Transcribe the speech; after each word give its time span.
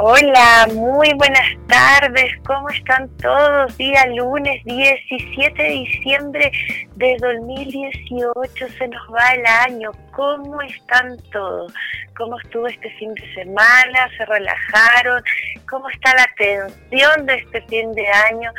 Hola, 0.00 0.68
muy 0.74 1.12
buenas 1.14 1.56
tardes. 1.66 2.30
¿Cómo 2.46 2.68
están 2.70 3.08
todos? 3.16 3.76
Día 3.78 4.06
lunes 4.14 4.62
17 4.64 5.60
de 5.60 5.70
diciembre 5.70 6.52
de 6.94 7.16
2018 7.20 8.68
se 8.78 8.86
nos 8.86 9.02
va 9.12 9.34
el 9.34 9.44
año. 9.44 9.90
¿Cómo 10.18 10.60
están 10.62 11.16
todos? 11.30 11.72
¿Cómo 12.16 12.40
estuvo 12.40 12.66
este 12.66 12.90
fin 12.98 13.14
de 13.14 13.34
semana? 13.34 14.10
¿Se 14.16 14.24
relajaron? 14.26 15.22
¿Cómo 15.70 15.88
está 15.90 16.12
la 16.12 16.26
tensión 16.36 17.24
de 17.24 17.34
este 17.34 17.62
fin 17.68 17.92
de 17.92 18.04
año? 18.08 18.50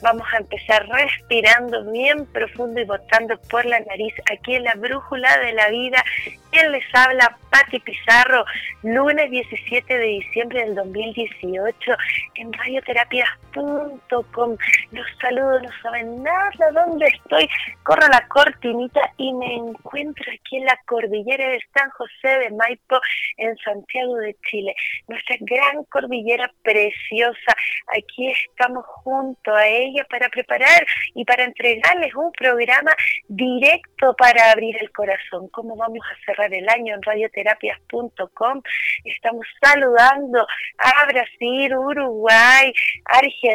Vamos 0.00 0.24
a 0.32 0.36
empezar 0.36 0.86
respirando 0.86 1.90
bien 1.90 2.24
profundo 2.26 2.80
y 2.80 2.84
botando 2.84 3.36
por 3.50 3.64
la 3.64 3.80
nariz 3.80 4.14
aquí 4.32 4.54
en 4.54 4.62
la 4.62 4.74
brújula 4.74 5.38
de 5.38 5.54
la 5.54 5.68
vida. 5.70 6.04
¿Quién 6.52 6.70
les 6.70 6.84
habla? 6.94 7.36
Patti 7.50 7.80
Pizarro, 7.80 8.44
lunes 8.84 9.28
17 9.28 9.98
de 9.98 10.04
diciembre 10.04 10.60
del 10.60 10.76
2018 10.76 11.96
en 12.36 12.52
radioterapias.com. 12.52 13.47
Los 14.90 15.06
saludo, 15.20 15.60
no 15.60 15.68
saben 15.82 16.22
nada 16.22 16.70
dónde 16.72 17.06
estoy. 17.06 17.48
Corro 17.82 18.06
la 18.08 18.26
cortinita 18.28 19.00
y 19.16 19.32
me 19.34 19.54
encuentro 19.56 20.24
aquí 20.32 20.56
en 20.56 20.64
la 20.64 20.78
cordillera 20.86 21.48
de 21.48 21.60
San 21.74 21.90
José 21.90 22.38
de 22.38 22.50
Maipo, 22.50 23.00
en 23.36 23.56
Santiago 23.58 24.16
de 24.16 24.36
Chile. 24.48 24.74
Nuestra 25.08 25.36
gran 25.40 25.84
cordillera 25.84 26.50
preciosa. 26.62 27.56
Aquí 27.96 28.30
estamos 28.30 28.84
junto 28.86 29.54
a 29.54 29.66
ella 29.66 30.06
para 30.08 30.28
preparar 30.28 30.86
y 31.14 31.24
para 31.24 31.44
entregarles 31.44 32.14
un 32.14 32.32
programa 32.32 32.94
directo 33.28 34.14
para 34.16 34.52
abrir 34.52 34.76
el 34.80 34.90
corazón. 34.92 35.48
¿Cómo 35.48 35.76
vamos 35.76 36.04
a 36.10 36.24
cerrar 36.24 36.52
el 36.52 36.68
año 36.68 36.94
en 36.94 37.02
radioterapias.com? 37.02 38.62
Estamos 39.04 39.46
saludando 39.60 40.46
a 40.78 41.06
Brasil, 41.06 41.76
Uruguay, 41.76 42.72
Argentina, 43.04 43.47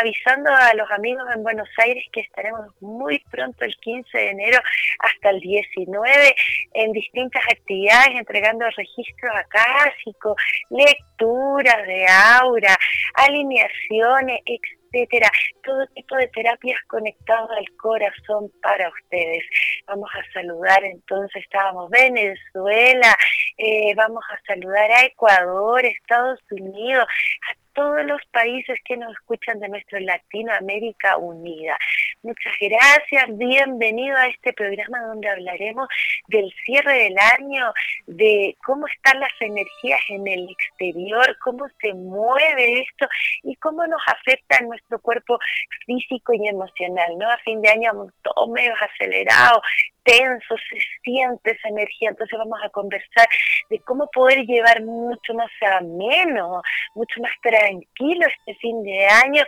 avisando 0.00 0.50
a 0.50 0.74
los 0.74 0.90
amigos 0.90 1.24
en 1.34 1.42
Buenos 1.42 1.68
Aires 1.78 2.04
que 2.12 2.20
estaremos 2.20 2.66
muy 2.80 3.18
pronto 3.30 3.64
el 3.64 3.74
15 3.76 4.16
de 4.16 4.30
enero 4.30 4.58
hasta 4.98 5.30
el 5.30 5.40
19 5.40 6.34
en 6.74 6.92
distintas 6.92 7.42
actividades 7.50 8.10
entregando 8.14 8.66
registros 8.76 9.32
acásicos, 9.34 10.34
lecturas 10.70 11.86
de 11.86 12.06
aura, 12.40 12.76
alineaciones, 13.14 14.40
etcétera, 14.44 15.30
todo 15.64 15.86
tipo 15.94 16.16
de 16.16 16.28
terapias 16.28 16.80
conectadas 16.88 17.50
al 17.50 17.76
corazón 17.76 18.50
para 18.62 18.88
ustedes. 18.88 19.44
Vamos 19.86 20.10
a 20.14 20.32
saludar 20.32 20.84
entonces, 20.84 21.42
estábamos 21.42 21.90
Venezuela, 21.90 23.16
eh, 23.56 23.94
vamos 23.94 24.24
a 24.30 24.40
saludar 24.46 24.90
a 24.90 25.04
Ecuador, 25.04 25.84
Estados 25.84 26.40
Unidos, 26.50 27.06
a 27.50 27.65
todos 27.76 28.04
los 28.06 28.20
países 28.32 28.78
que 28.86 28.96
nos 28.96 29.12
escuchan 29.12 29.60
de 29.60 29.68
nuestra 29.68 30.00
Latinoamérica 30.00 31.18
Unida. 31.18 31.76
Muchas 32.22 32.54
gracias, 32.58 33.24
bienvenido 33.36 34.16
a 34.16 34.28
este 34.28 34.54
programa 34.54 34.98
donde 35.02 35.28
hablaremos 35.28 35.86
del 36.28 36.50
cierre 36.64 37.04
del 37.04 37.16
año, 37.38 37.72
de 38.06 38.56
cómo 38.64 38.86
están 38.88 39.20
las 39.20 39.32
energías 39.40 40.00
en 40.08 40.26
el 40.26 40.48
exterior, 40.48 41.36
cómo 41.44 41.68
se 41.80 41.92
mueve 41.92 42.80
esto 42.80 43.06
y 43.42 43.54
cómo 43.56 43.86
nos 43.86 44.02
afecta 44.06 44.56
en 44.58 44.68
nuestro 44.70 44.98
cuerpo 44.98 45.38
físico 45.84 46.32
y 46.32 46.48
emocional, 46.48 47.18
¿no? 47.18 47.30
A 47.30 47.36
fin 47.38 47.60
de 47.60 47.68
año 47.68 47.92
todos 48.22 48.48
medio 48.48 48.72
acelerados, 48.80 49.60
tenso, 50.06 50.54
se 50.70 50.78
siente 51.02 51.50
esa 51.50 51.68
energía. 51.68 52.10
Entonces 52.10 52.38
vamos 52.38 52.58
a 52.64 52.70
conversar 52.70 53.26
de 53.68 53.78
cómo 53.80 54.08
poder 54.10 54.46
llevar 54.46 54.82
mucho 54.82 55.34
más 55.34 55.50
ameno, 55.78 56.62
mucho 56.94 57.20
más 57.20 57.32
tranquilo 57.42 58.26
este 58.26 58.54
fin 58.60 58.82
de 58.82 59.06
año, 59.06 59.42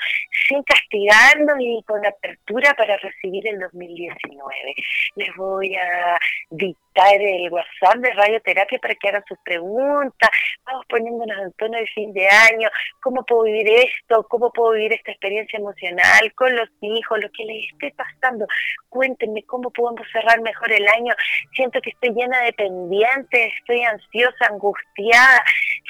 sin 0.48 0.62
castigarnos 0.64 1.56
y 1.60 1.82
con 1.86 2.04
apertura 2.04 2.74
para 2.74 2.96
recibir 2.98 3.46
el 3.46 3.60
2019. 3.60 4.74
Les 5.16 5.36
voy 5.36 5.74
a 5.76 6.18
dictar 6.50 6.87
el 7.06 7.50
WhatsApp 7.52 7.96
de 7.98 8.12
radioterapia 8.12 8.78
para 8.78 8.94
que 8.94 9.08
hagan 9.08 9.24
sus 9.28 9.38
preguntas. 9.44 10.30
Vamos 10.64 10.84
poniéndonos 10.88 11.38
en 11.38 11.52
tono 11.52 11.78
de 11.78 11.86
fin 11.86 12.12
de 12.12 12.26
año, 12.28 12.68
cómo 13.00 13.24
puedo 13.24 13.44
vivir 13.44 13.68
esto, 13.68 14.26
cómo 14.28 14.50
puedo 14.52 14.72
vivir 14.72 14.92
esta 14.92 15.12
experiencia 15.12 15.58
emocional 15.58 16.32
con 16.34 16.54
los 16.56 16.68
hijos, 16.80 17.20
lo 17.20 17.30
que 17.30 17.44
les 17.44 17.72
esté 17.72 17.94
pasando. 17.96 18.46
Cuéntenme 18.88 19.42
cómo 19.44 19.70
podemos 19.70 20.06
cerrar 20.12 20.40
mejor 20.40 20.72
el 20.72 20.86
año. 20.88 21.14
Siento 21.54 21.80
que 21.80 21.90
estoy 21.90 22.10
llena 22.10 22.40
de 22.42 22.52
pendientes, 22.52 23.52
estoy 23.58 23.82
ansiosa, 23.82 24.46
angustiada, 24.50 25.44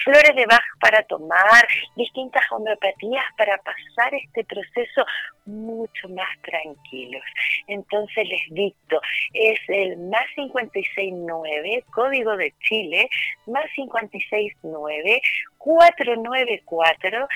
flores 0.05 0.37
de 0.37 0.47
baja 0.47 0.69
para 0.81 1.03
tomar, 1.05 1.67
distintas 1.97 2.45
homeopatías 2.53 3.25
para 3.37 3.59
pasar 3.59 4.15
este 4.15 4.45
proceso 4.45 5.05
mucho 5.47 6.09
más 6.11 6.29
tranquilos. 6.43 7.23
Entonces 7.67 8.29
les 8.29 8.43
dicto, 8.51 9.01
es 9.33 9.59
el 9.69 9.97
más 9.97 10.27
569, 10.99 11.85
código 11.93 12.37
de 12.37 12.53
Chile, 12.61 13.09
más 13.47 13.65
569, 13.75 15.21
494, 15.59 17.29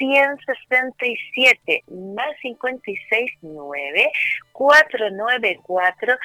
167 0.00 1.84
más 2.16 2.34
56 2.40 3.30
9 3.42 4.10
494 4.52 6.16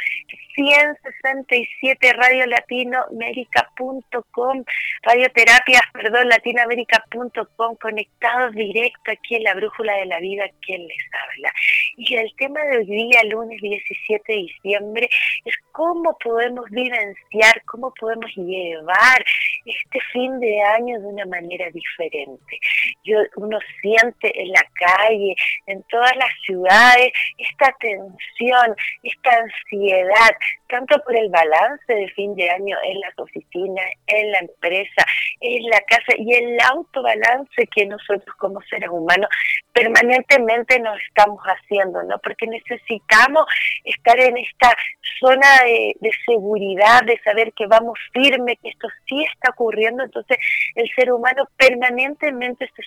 167 0.56 2.14
Radio 2.14 2.46
Latino 2.46 3.04
América.com 3.12 4.64
Radioterapias, 5.04 5.82
perdón, 5.92 6.30
latinoamérica.com 6.30 7.76
conectados 7.76 8.54
directo 8.54 9.12
aquí 9.12 9.36
en 9.36 9.44
la 9.44 9.54
brújula 9.54 9.94
de 9.98 10.06
la 10.06 10.20
vida 10.20 10.46
quien 10.66 10.88
les 10.88 11.04
habla. 11.12 11.52
Y 11.98 12.16
el 12.16 12.34
tema 12.38 12.62
de 12.64 12.78
hoy 12.78 12.86
día, 12.86 13.24
lunes 13.26 13.62
17 13.62 14.24
de 14.32 14.38
diciembre, 14.40 15.10
es 15.44 15.56
cómo 15.74 16.18
podemos 16.24 16.70
vivenciar, 16.70 17.62
cómo 17.66 17.94
podemos 18.00 18.32
llevar 18.36 19.26
este 19.66 20.00
fin 20.14 20.40
de 20.40 20.62
año 20.62 21.00
de 21.00 21.08
una 21.08 21.26
manera 21.26 21.70
diferente. 21.72 22.60
Yo, 23.06 23.20
uno 23.38 23.60
siente 23.82 24.42
en 24.42 24.50
la 24.50 24.66
calle, 24.74 25.36
en 25.68 25.84
todas 25.84 26.16
las 26.18 26.32
ciudades, 26.46 27.12
esta 27.38 27.72
tensión, 27.80 28.76
esta 29.04 29.32
ansiedad, 29.32 30.36
tanto 30.68 30.98
por 31.04 31.16
el 31.16 31.30
balance 31.30 31.94
de 31.94 32.08
fin 32.10 32.36
de 32.36 32.50
año 32.50 32.76
en 32.84 33.00
las 33.00 33.18
oficinas, 33.20 33.86
en 34.08 34.32
la 34.32 34.40
empresa, 34.40 35.06
en 35.40 35.64
la 35.70 35.82
casa 35.82 36.14
y 36.18 36.34
el 36.34 36.58
autobalance 36.62 37.68
que 37.74 37.86
nosotros 37.86 38.36
como 38.38 38.62
seres 38.64 38.90
humanos 38.90 39.30
permanentemente 39.74 40.80
nos 40.80 40.98
estamos 41.02 41.42
haciendo, 41.44 42.02
¿no? 42.04 42.18
Porque 42.20 42.48
necesitamos 42.48 43.46
estar 43.84 44.20
en 44.20 44.38
esta 44.38 44.76
zona 45.20 45.48
de, 45.66 46.12
seguridad, 46.26 47.04
de 47.04 47.20
saber 47.24 47.52
que 47.54 47.68
vamos 47.68 48.00
firme, 48.14 48.58
que 48.58 48.70
esto 48.70 48.88
sí 49.08 49.24
está 49.24 49.52
ocurriendo, 49.52 50.04
entonces 50.04 50.38
el 50.76 50.90
ser 50.96 51.12
humano 51.12 51.48
permanentemente 51.58 52.70
se 52.76 52.82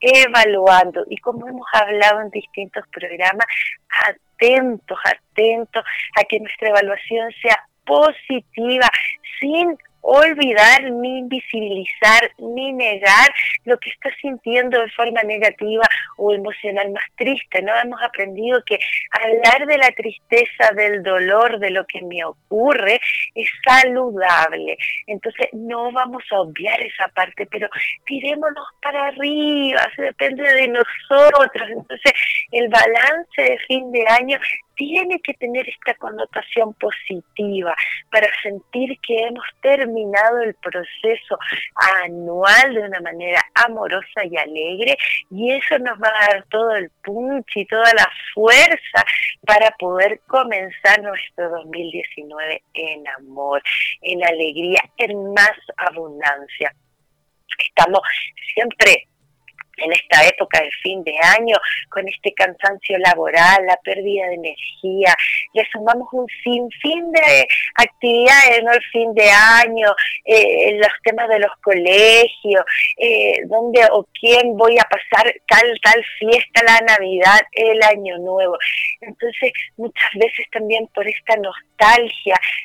evaluando. 0.00 1.04
Y 1.08 1.16
como 1.18 1.48
hemos 1.48 1.66
hablado 1.72 2.22
en 2.22 2.30
distintos 2.30 2.84
programas, 2.88 3.46
atentos, 4.06 4.98
atentos 5.04 5.84
a 6.18 6.24
que 6.24 6.40
nuestra 6.40 6.68
evaluación 6.68 7.30
sea 7.42 7.58
positiva, 7.84 8.88
sin 9.40 9.78
olvidar, 10.06 10.90
ni 10.90 11.18
invisibilizar, 11.18 12.30
ni 12.38 12.72
negar 12.72 13.28
lo 13.64 13.76
que 13.78 13.90
está 13.90 14.10
sintiendo 14.20 14.80
de 14.80 14.90
forma 14.90 15.22
negativa 15.24 15.82
o 16.16 16.32
emocional 16.32 16.92
más 16.92 17.04
triste, 17.16 17.60
¿no? 17.62 17.72
Hemos 17.76 18.00
aprendido 18.02 18.62
que 18.64 18.78
hablar 19.10 19.66
de 19.66 19.78
la 19.78 19.90
tristeza, 19.90 20.70
del 20.76 21.02
dolor, 21.02 21.58
de 21.58 21.70
lo 21.70 21.84
que 21.86 22.02
me 22.02 22.24
ocurre, 22.24 23.00
es 23.34 23.48
saludable. 23.64 24.78
Entonces, 25.08 25.48
no 25.52 25.90
vamos 25.90 26.22
a 26.30 26.40
obviar 26.40 26.80
esa 26.80 27.08
parte, 27.08 27.46
pero 27.46 27.68
tirémonos 28.06 28.66
para 28.80 29.08
arriba, 29.08 29.80
se 29.96 30.02
depende 30.02 30.42
de 30.42 30.68
nosotros. 30.68 31.68
Entonces, 31.68 32.12
el 32.52 32.68
balance 32.68 33.42
de 33.42 33.58
fin 33.66 33.90
de 33.90 34.06
año 34.06 34.38
tiene 34.76 35.20
que 35.20 35.34
tener 35.34 35.68
esta 35.68 35.94
connotación 35.94 36.74
positiva 36.74 37.74
para 38.10 38.28
sentir 38.42 38.98
que 39.00 39.16
hemos 39.16 39.44
terminado 39.60 40.42
el 40.42 40.54
proceso 40.54 41.38
anual 42.04 42.74
de 42.74 42.82
una 42.82 43.00
manera 43.00 43.42
amorosa 43.54 44.24
y 44.24 44.36
alegre 44.36 44.96
y 45.30 45.52
eso 45.52 45.78
nos 45.78 45.98
va 46.00 46.08
a 46.08 46.34
dar 46.34 46.44
todo 46.50 46.76
el 46.76 46.90
punch 47.02 47.56
y 47.56 47.66
toda 47.66 47.92
la 47.94 48.08
fuerza 48.34 49.04
para 49.46 49.70
poder 49.72 50.20
comenzar 50.26 51.02
nuestro 51.02 51.50
2019 51.50 52.62
en 52.74 53.08
amor, 53.18 53.62
en 54.02 54.24
alegría, 54.24 54.80
en 54.98 55.32
más 55.32 55.56
abundancia. 55.76 56.74
Estamos 57.58 58.00
siempre 58.54 59.08
en 59.76 59.92
esta 59.92 60.26
época 60.26 60.60
de 60.60 60.70
fin 60.82 61.02
de 61.04 61.14
año, 61.38 61.56
con 61.90 62.06
este 62.08 62.32
cansancio 62.32 62.98
laboral, 62.98 63.66
la 63.66 63.76
pérdida 63.84 64.26
de 64.26 64.34
energía, 64.34 65.14
le 65.52 65.64
sumamos 65.72 66.08
un 66.12 66.26
sinfín 66.42 67.12
de 67.12 67.46
actividades, 67.76 68.62
¿no? 68.64 68.72
El 68.72 68.82
fin 68.92 69.14
de 69.14 69.30
año, 69.30 69.94
eh, 70.24 70.78
los 70.78 70.92
temas 71.04 71.28
de 71.28 71.38
los 71.38 71.52
colegios, 71.62 72.64
eh, 72.98 73.40
dónde 73.46 73.86
o 73.92 74.06
quién 74.18 74.56
voy 74.56 74.78
a 74.78 74.84
pasar 74.84 75.32
tal, 75.48 75.78
tal 75.82 76.04
fiesta, 76.18 76.62
la 76.64 76.80
Navidad, 76.86 77.40
el 77.52 77.82
Año 77.82 78.18
Nuevo. 78.18 78.56
Entonces, 79.00 79.52
muchas 79.76 80.10
veces 80.14 80.46
también 80.52 80.86
por 80.88 81.06
esta 81.06 81.36
nostalgia 81.36 81.75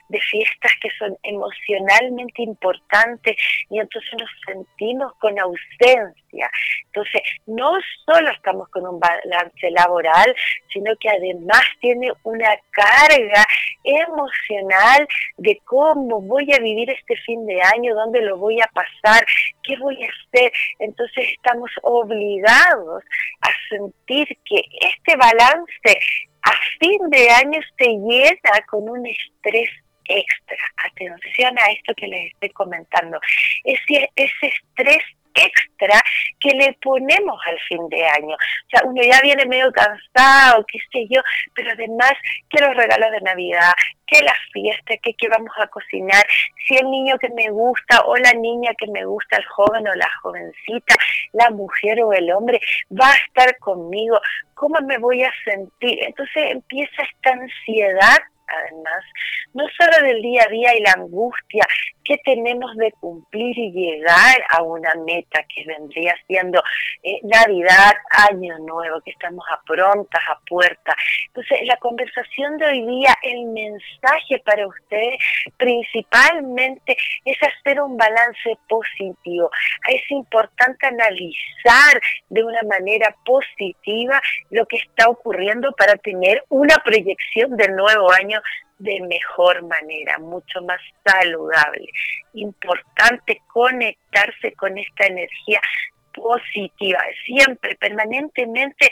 de 0.10 0.20
fiestas 0.20 0.72
que 0.82 0.90
son 0.98 1.18
emocionalmente 1.24 2.42
importantes 2.42 3.36
y 3.70 3.80
entonces 3.80 4.12
nos 4.20 4.30
sentimos 4.46 5.14
con 5.20 5.38
ausencia. 5.40 6.50
Entonces, 6.86 7.22
no 7.46 7.74
solo 8.06 8.32
estamos 8.32 8.70
con 8.70 8.88
un 8.88 9.00
balance 9.00 9.72
laboral, 9.72 10.34
sino 10.72 10.94
que 11.00 11.10
además 11.10 11.64
tiene 11.80 12.12
una 12.24 12.50
carga 12.72 13.46
emocional 13.84 15.08
de 15.38 15.60
cómo 15.66 16.22
voy 16.22 16.52
a 16.54 16.60
vivir 16.60 16.90
este 16.90 17.16
fin 17.18 17.46
de 17.46 17.62
año, 17.62 17.96
dónde 17.96 18.22
lo 18.22 18.38
voy 18.38 18.62
a 18.62 18.68
pasar, 18.68 19.26
qué 19.64 19.76
voy 19.78 20.04
a 20.04 20.08
hacer. 20.08 20.52
Entonces, 20.80 21.30
estamos 21.36 21.72
obligados 21.84 23.04
a 23.42 23.50
sentir 23.70 24.28
que 24.46 24.64
este 24.82 25.16
balance 25.18 26.00
a 26.44 26.52
fin 26.80 27.10
de 27.10 27.30
año 27.30 27.60
se 27.78 27.88
llena 27.88 28.66
con 28.70 28.90
un 28.90 29.06
estrés 29.06 29.70
extra. 30.06 30.58
Atención 30.78 31.58
a 31.60 31.72
esto 31.72 31.94
que 31.96 32.08
les 32.08 32.34
estoy 32.34 32.50
comentando. 32.50 33.20
Ese, 33.64 34.10
ese 34.16 34.48
estrés 34.48 35.04
extra 35.34 36.02
que 36.40 36.52
le 36.52 36.74
ponemos 36.82 37.40
al 37.48 37.60
fin 37.68 37.88
de 37.90 38.06
año. 38.06 38.36
O 38.36 38.70
sea, 38.70 38.82
uno 38.86 39.02
ya 39.02 39.20
viene 39.22 39.46
medio 39.46 39.72
cansado, 39.72 40.66
qué 40.68 40.80
sé 40.92 41.08
yo, 41.10 41.22
pero 41.54 41.72
además 41.72 42.14
que 42.50 42.62
los 42.62 42.76
regalos 42.76 43.12
de 43.12 43.22
Navidad, 43.22 43.72
que 44.08 44.22
la 44.22 44.36
fiesta, 44.52 44.98
que 45.02 45.14
qué 45.14 45.28
vamos 45.30 45.54
a 45.60 45.68
cocinar, 45.68 46.26
si 46.68 46.76
el 46.76 46.90
niño 46.90 47.18
que 47.18 47.30
me 47.30 47.50
gusta 47.50 48.02
o 48.02 48.16
la 48.18 48.34
niña 48.34 48.72
que 48.78 48.88
me 48.88 49.06
gusta, 49.06 49.38
el 49.38 49.46
joven 49.46 49.88
o 49.88 49.96
la 49.96 50.10
jovencita, 50.22 50.96
la 51.34 51.50
mujer 51.50 52.02
o 52.04 52.14
el 52.14 52.32
hombre, 52.32 52.60
va 52.92 53.12
a 53.12 53.16
estar 53.16 53.58
conmigo, 53.60 54.20
¿cómo 54.54 54.80
me 54.82 54.98
voy 54.98 55.24
a 55.24 55.32
sentir? 55.46 56.04
Entonces 56.04 56.52
empieza 56.52 57.04
esta 57.04 57.32
ansiedad 57.32 58.20
además, 58.52 59.04
no 59.54 59.66
solo 59.78 60.08
del 60.08 60.22
día 60.22 60.44
a 60.44 60.52
día 60.52 60.76
y 60.76 60.82
la 60.82 60.94
angustia 60.94 61.66
que 62.04 62.18
tenemos 62.20 62.76
de 62.78 62.92
cumplir 62.94 63.58
y 63.58 63.72
llegar 63.72 64.44
a 64.50 64.64
una 64.64 64.94
meta 65.06 65.44
que 65.54 65.66
vendría 65.66 66.16
siendo 66.28 66.62
eh, 67.04 67.20
Navidad, 67.24 67.94
Año 68.30 68.58
Nuevo, 68.60 69.02
que 69.02 69.12
estamos 69.12 69.46
a 69.52 69.62
prontas, 69.64 70.22
a 70.30 70.40
puerta. 70.48 70.96
Entonces, 71.28 71.60
la 71.66 71.78
conversación 71.78 72.58
de 72.58 72.66
hoy 72.66 72.86
día, 72.86 73.16
el 73.24 73.46
mensaje 73.46 74.40
para 74.46 74.68
ustedes 74.68 75.18
principalmente 75.58 76.98
es 77.26 77.38
hacer 77.42 77.82
un 77.82 77.98
balance 77.98 78.58
positivo. 78.68 79.50
Es 79.88 80.10
importante 80.12 80.88
analizar 80.88 82.02
de 82.30 82.44
una 82.44 82.62
manera 82.64 83.16
positiva 83.26 84.22
lo 84.50 84.66
que 84.66 84.78
está 84.78 85.10
ocurriendo 85.10 85.72
para 85.74 85.96
tener 85.96 86.44
una 86.50 86.78
proyección 86.78 87.56
del 87.58 87.76
nuevo 87.76 88.12
año 88.12 88.42
de 88.82 89.00
mejor 89.02 89.62
manera, 89.64 90.18
mucho 90.20 90.62
más 90.64 90.80
saludable. 91.06 91.88
Importante 92.34 93.42
conectarse 93.48 94.54
con 94.54 94.78
esta 94.78 95.06
energía 95.06 95.62
positiva. 96.14 97.00
Siempre, 97.26 97.76
permanentemente 97.76 98.90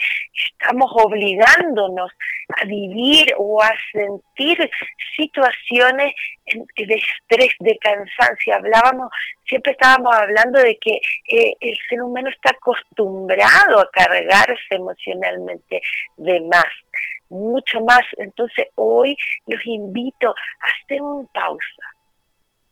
estamos 0.51 0.92
obligándonos 0.94 2.12
a 2.62 2.66
vivir 2.66 3.33
o 3.38 3.62
a 3.62 3.71
sentir 3.92 4.69
situaciones 5.16 6.13
de 6.75 6.95
estrés, 6.95 7.54
de 7.60 7.77
cansancio. 7.77 8.56
Hablábamos, 8.56 9.12
siempre 9.48 9.74
estábamos 9.74 10.16
hablando 10.16 10.60
de 10.60 10.77
que 10.77 11.00
eh, 11.30 11.56
el 11.60 11.77
ser 11.88 12.01
humano 12.01 12.30
está 12.30 12.51
acostumbrado 12.51 13.80
a 13.80 13.89
cargarse 13.92 14.75
emocionalmente 14.75 15.81
de 16.18 16.42
más 16.42 16.65
mucho 17.30 17.81
más. 17.81 18.01
Entonces 18.18 18.68
hoy 18.75 19.18
los 19.48 19.65
invito 19.65 20.30
a 20.30 20.83
hacer 20.83 21.01
una 21.01 21.27
pausa, 21.33 21.83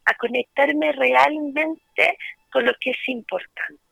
a 0.06 0.14
conectarme 0.16 0.92
realmente 0.92 2.18
con 2.52 2.66
lo 2.66 2.74
que 2.80 2.92
es 2.92 3.10
importante. 3.10 3.87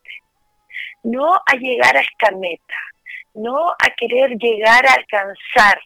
No 1.06 1.34
a 1.34 1.54
llegar 1.54 1.96
a 1.96 2.00
esta 2.00 2.32
meta, 2.32 2.74
no 3.34 3.70
a 3.70 3.90
querer 3.96 4.36
llegar 4.38 4.84
a 4.86 4.94
alcanzar, 4.94 5.80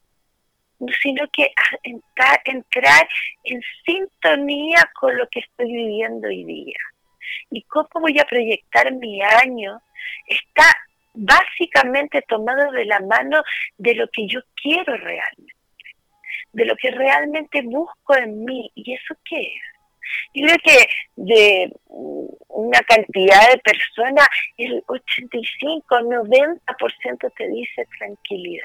sino 1.03 1.29
que 1.31 1.53
a 2.19 2.41
entrar, 2.45 3.07
en 3.45 3.61
sintonía 3.85 4.91
con 4.99 5.17
lo 5.19 5.29
que 5.29 5.41
estoy 5.41 5.71
viviendo 5.71 6.29
hoy 6.29 6.45
día. 6.45 6.79
Y 7.51 7.63
cómo 7.65 7.89
voy 8.01 8.19
a 8.19 8.25
proyectar 8.25 8.91
mi 8.93 9.21
año 9.23 9.83
está 10.27 10.65
básicamente 11.13 12.23
tomado 12.23 12.73
de 12.73 12.87
la 12.87 13.01
mano 13.01 13.43
de 13.77 13.95
lo 13.97 14.09
que 14.09 14.27
yo 14.27 14.41
quiero 14.55 14.97
realmente, 14.97 15.55
de 16.53 16.65
lo 16.65 16.77
que 16.77 16.93
realmente 16.93 17.61
busco 17.61 18.17
en 18.17 18.43
mí. 18.47 18.71
¿Y 18.75 18.95
eso 18.95 19.15
qué 19.29 19.41
es? 19.41 19.70
Yo 20.35 20.47
creo 20.47 20.59
que 20.63 20.89
de 21.17 21.73
una 22.49 22.81
cantidad 22.81 23.51
de 23.51 23.59
personas, 23.59 24.27
el 24.57 24.83
85, 24.87 25.85
90% 25.89 27.33
te 27.37 27.49
dice 27.49 27.87
tranquilidad. 27.99 28.65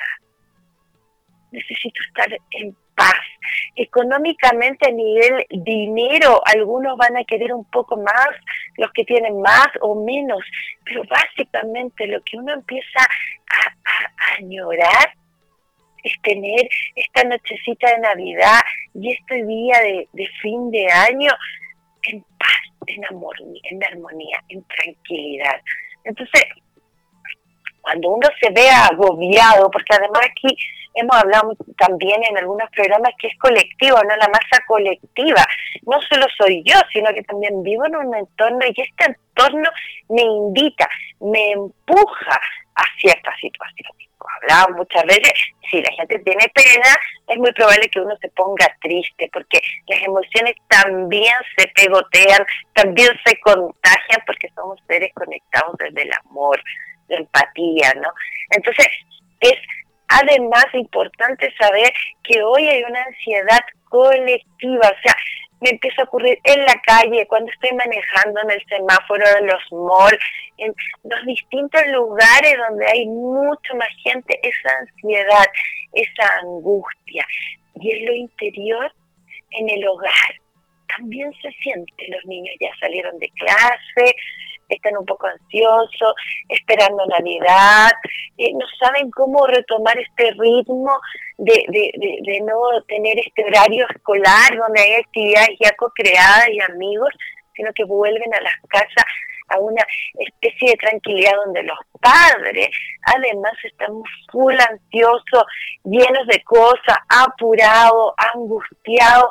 Necesito 1.51 1.99
estar 2.07 2.37
en 2.51 2.75
paz. 2.95 3.13
Económicamente 3.75 4.87
a 4.87 4.91
nivel 4.91 5.45
dinero, 5.49 6.41
algunos 6.45 6.97
van 6.97 7.17
a 7.17 7.23
querer 7.23 7.53
un 7.53 7.65
poco 7.65 7.97
más, 7.97 8.29
los 8.77 8.91
que 8.93 9.03
tienen 9.03 9.41
más 9.41 9.67
o 9.81 9.95
menos, 9.95 10.39
pero 10.83 11.03
básicamente 11.03 12.07
lo 12.07 12.21
que 12.23 12.37
uno 12.37 12.53
empieza 12.53 12.99
a, 12.99 14.35
añorar 14.37 15.13
es 16.05 16.21
tener 16.21 16.69
esta 16.95 17.23
nochecita 17.23 17.89
de 17.89 17.99
Navidad 17.99 18.61
y 18.93 19.11
este 19.11 19.43
día 19.43 19.79
de, 20.13 20.29
fin 20.41 20.71
de 20.71 20.87
año 20.89 21.31
en 22.03 22.23
paz, 22.37 22.61
en 22.85 23.03
amor, 23.05 23.35
en 23.63 23.83
armonía, 23.83 24.41
en 24.49 24.63
tranquilidad. 24.63 25.59
Entonces, 26.03 26.43
cuando 27.81 28.09
uno 28.09 28.27
se 28.39 28.51
ve 28.51 28.69
agobiado, 28.69 29.69
porque 29.71 29.95
además 29.95 30.21
aquí 30.29 30.55
hemos 30.93 31.15
hablado 31.15 31.55
también 31.77 32.23
en 32.23 32.37
algunos 32.37 32.69
programas 32.69 33.11
que 33.19 33.27
es 33.27 33.37
colectivo, 33.39 33.97
no 34.03 34.15
la 34.15 34.27
masa 34.27 34.63
colectiva. 34.67 35.43
No 35.87 35.99
solo 36.01 36.25
soy 36.37 36.63
yo, 36.63 36.75
sino 36.93 37.13
que 37.13 37.23
también 37.23 37.63
vivo 37.63 37.85
en 37.85 37.95
un 37.95 38.15
entorno 38.15 38.59
y 38.65 38.81
este 38.81 39.05
entorno 39.05 39.69
me 40.09 40.21
invita, 40.21 40.87
me 41.19 41.51
empuja 41.51 42.39
a 42.75 42.83
ciertas 42.99 43.35
situaciones. 43.39 44.05
Hablamos 44.41 44.77
muchas 44.77 45.03
veces, 45.05 45.33
si 45.69 45.81
la 45.81 45.91
gente 45.93 46.19
tiene 46.19 46.47
pena, 46.53 46.95
es 47.27 47.37
muy 47.37 47.51
probable 47.53 47.89
que 47.89 47.99
uno 47.99 48.15
se 48.21 48.29
ponga 48.29 48.67
triste, 48.81 49.29
porque 49.33 49.61
las 49.87 50.01
emociones 50.03 50.55
también 50.67 51.33
se 51.57 51.67
pegotean, 51.69 52.45
también 52.73 53.09
se 53.25 53.39
contagian, 53.39 54.21
porque 54.25 54.49
somos 54.55 54.79
seres 54.87 55.11
conectados 55.13 55.75
desde 55.79 56.03
el 56.03 56.11
amor, 56.25 56.61
la 57.07 57.17
empatía, 57.17 57.93
¿no? 58.01 58.09
Entonces, 58.51 58.87
es 59.39 59.55
además 60.07 60.65
importante 60.73 61.53
saber 61.59 61.91
que 62.23 62.41
hoy 62.43 62.67
hay 62.67 62.83
una 62.83 63.03
ansiedad 63.03 63.61
colectiva, 63.89 64.87
o 64.87 65.01
sea, 65.01 65.15
me 65.65 65.71
empieza 65.71 66.03
a 66.03 66.05
ocurrir 66.05 66.39
en 66.43 66.63
la 66.63 66.79
calle, 66.85 67.25
cuando 67.25 67.51
estoy 67.51 67.71
manejando 67.73 68.39
en 68.43 68.51
el 68.51 68.65
semáforo 68.67 69.25
de 69.33 69.47
los 69.47 69.63
malls, 69.71 70.23
en 70.57 70.75
los 71.03 71.25
distintos 71.25 71.81
lugares 71.87 72.55
donde 72.69 72.85
hay 72.85 73.07
mucho 73.07 73.73
más 73.75 73.89
gente, 74.03 74.39
esa 74.43 74.77
ansiedad, 74.77 75.45
esa 75.93 76.37
angustia. 76.43 77.25
Y 77.81 77.91
en 77.91 78.05
lo 78.05 78.13
interior, 78.13 78.93
en 79.51 79.69
el 79.69 79.87
hogar, 79.87 80.39
también 80.95 81.33
se 81.41 81.51
siente. 81.63 82.07
Los 82.09 82.23
niños 82.25 82.55
ya 82.59 82.69
salieron 82.79 83.17
de 83.17 83.29
clase, 83.29 84.15
están 84.69 84.97
un 84.97 85.05
poco 85.05 85.25
ansiosos, 85.25 86.13
esperando 86.49 87.07
Navidad, 87.07 87.91
eh, 88.37 88.51
no 88.53 88.65
saben 88.79 89.09
cómo 89.09 89.47
retomar 89.47 89.97
este 89.97 90.31
ritmo 90.37 90.99
de, 91.37 91.65
de, 91.67 91.91
de, 92.21 92.41
no 92.41 92.81
tener 92.87 93.19
este 93.19 93.43
horario 93.43 93.85
escolar 93.89 94.55
donde 94.57 94.81
hay 94.81 94.93
actividades 94.95 95.57
ya 95.59 95.71
co-creadas 95.75 96.49
y 96.49 96.61
amigos, 96.61 97.09
sino 97.55 97.71
que 97.73 97.83
vuelven 97.83 98.33
a 98.33 98.41
las 98.41 98.55
casas 98.67 99.05
a 99.49 99.59
una 99.59 99.85
especie 100.17 100.71
de 100.71 100.77
tranquilidad 100.77 101.33
donde 101.45 101.63
los 101.63 101.77
padres 102.01 102.69
además 103.15 103.53
estamos 103.63 104.07
full 104.31 104.55
ansiosos, 104.55 105.45
llenos 105.83 106.25
de 106.27 106.43
cosas, 106.43 106.97
apurados, 107.09 108.13
angustiados, 108.33 109.29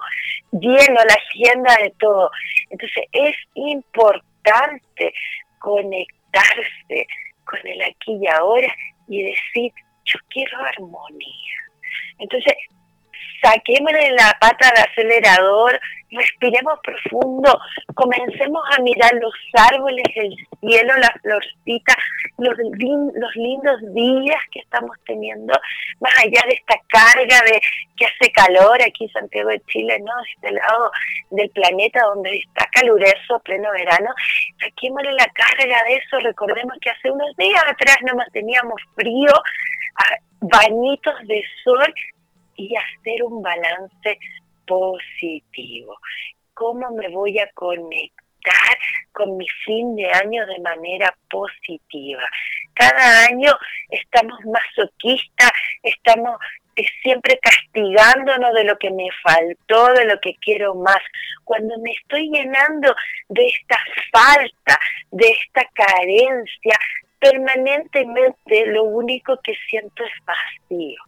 lleno 0.53 0.95
la 0.95 1.15
agenda 1.15 1.77
de 1.83 1.93
todo. 1.99 2.31
Entonces 2.71 3.05
es 3.13 3.35
importante 3.55 5.13
conectarse 5.59 7.07
con 7.45 7.67
el 7.67 7.83
aquí 7.83 8.19
y 8.21 8.27
ahora 8.29 8.73
y 9.09 9.23
decir, 9.23 9.73
yo 10.05 10.19
quiero 10.29 10.59
armonía. 10.59 11.64
Entonces, 12.19 12.55
saquémosle 13.43 14.13
la 14.13 14.37
pata 14.41 14.69
al 14.69 14.91
acelerador, 14.91 15.81
respiremos 16.11 16.79
profundo, 16.83 17.61
comencemos 17.95 18.63
a 18.77 18.81
mirar 18.83 19.13
los 19.21 19.35
árboles, 19.73 20.05
el 20.15 20.35
cielo, 20.61 20.95
las 20.99 21.13
florcitas, 21.23 21.97
los, 22.39 22.55
los 22.57 23.37
lindos 23.37 23.81
días 23.95 24.41
que 24.53 24.61
estamos 24.61 24.97
teniendo, 25.07 25.53
más 26.01 26.13
allá 26.19 26.41
de 26.49 26.55
esta 26.55 26.77
carga 26.89 27.43
de 27.47 27.61
que 27.97 28.07
hace 28.07 28.33
calor 28.33 28.81
aquí 28.83 29.05
en 29.05 29.11
Santiago 29.11 29.51
de 29.51 29.61
Chile, 29.67 29.99
¿no? 30.01 30.13
Este 30.35 30.53
lado 30.53 30.91
del 31.31 31.51
planeta 31.51 32.01
donde 32.03 32.37
está 32.37 32.67
caluroso, 32.73 33.41
pleno 33.45 33.71
verano, 33.73 34.11
saquémosle 34.61 35.13
la 35.13 35.27
carga 35.27 35.83
de 35.85 35.97
eso, 35.97 36.19
recordemos 36.21 36.77
que 36.81 36.91
hace 36.91 37.11
unos 37.11 37.37
días 37.37 37.63
atrás 37.67 37.97
nomás 38.03 38.31
teníamos 38.33 38.81
frío, 38.95 39.33
ah, 39.97 40.17
bañitos 40.49 41.15
de 41.27 41.43
sol 41.63 41.95
y 42.57 42.75
hacer 42.77 43.23
un 43.23 43.43
balance 43.43 44.19
positivo. 44.67 45.97
¿Cómo 46.55 46.91
me 46.93 47.09
voy 47.09 47.39
a 47.39 47.51
conectar 47.53 48.79
con 49.13 49.37
mi 49.37 49.47
fin 49.65 49.97
de 49.97 50.11
año 50.11 50.47
de 50.47 50.59
manera 50.61 51.15
positiva? 51.31 52.23
Cada 52.75 53.27
año 53.27 53.53
estamos 53.91 54.39
masoquistas, 54.45 55.53
estamos 55.83 56.39
eh, 56.77 56.85
siempre 57.03 57.39
castigándonos 57.41 58.53
de 58.55 58.65
lo 58.65 58.77
que 58.79 58.91
me 58.91 59.09
faltó, 59.23 59.93
de 59.95 60.05
lo 60.07 60.21
que 60.21 60.35
quiero 60.37 60.75
más. 60.75 61.01
Cuando 61.45 61.79
me 61.79 61.93
estoy 61.93 62.31
llenando 62.31 62.95
de 63.29 63.47
esta 63.47 63.79
falta, 64.13 64.79
de 65.11 65.27
esta 65.27 65.65
carencia, 65.73 66.79
permanentemente 67.25 68.67
lo 68.67 68.85
único 68.85 69.39
que 69.43 69.55
siento 69.69 70.05
es 70.05 70.13
vacío 70.27 71.01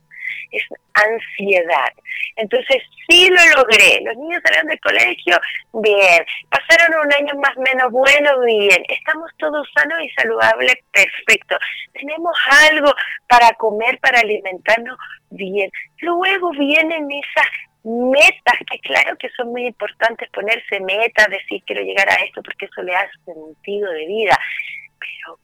es 0.50 0.62
ansiedad. 0.94 1.92
Entonces, 2.36 2.82
sí 3.08 3.28
lo 3.28 3.56
logré. 3.56 4.00
Los 4.02 4.16
niños 4.16 4.40
salieron 4.42 4.68
del 4.68 4.80
colegio, 4.80 5.38
bien. 5.74 6.24
Pasaron 6.50 7.06
un 7.06 7.12
año 7.12 7.34
más 7.40 7.56
o 7.56 7.60
menos 7.60 7.90
bueno, 7.90 8.40
bien. 8.40 8.82
Estamos 8.88 9.30
todos 9.38 9.68
sanos 9.74 9.98
y 10.02 10.10
saludables, 10.10 10.76
perfecto. 10.92 11.56
Tenemos 11.92 12.36
algo 12.70 12.92
para 13.28 13.52
comer, 13.54 13.98
para 14.00 14.20
alimentarnos, 14.20 14.98
bien. 15.30 15.70
Luego 16.00 16.50
vienen 16.52 17.08
esas 17.10 17.48
metas, 17.84 18.58
que 18.68 18.80
claro 18.80 19.16
que 19.16 19.28
son 19.30 19.52
muy 19.52 19.66
importantes 19.66 20.28
ponerse 20.30 20.80
metas, 20.80 21.28
decir 21.28 21.62
quiero 21.66 21.82
llegar 21.82 22.08
a 22.10 22.16
esto 22.24 22.42
porque 22.42 22.66
eso 22.66 22.82
le 22.82 22.92
da 22.92 23.08
sentido 23.24 23.92
de 23.92 24.06
vida 24.06 24.36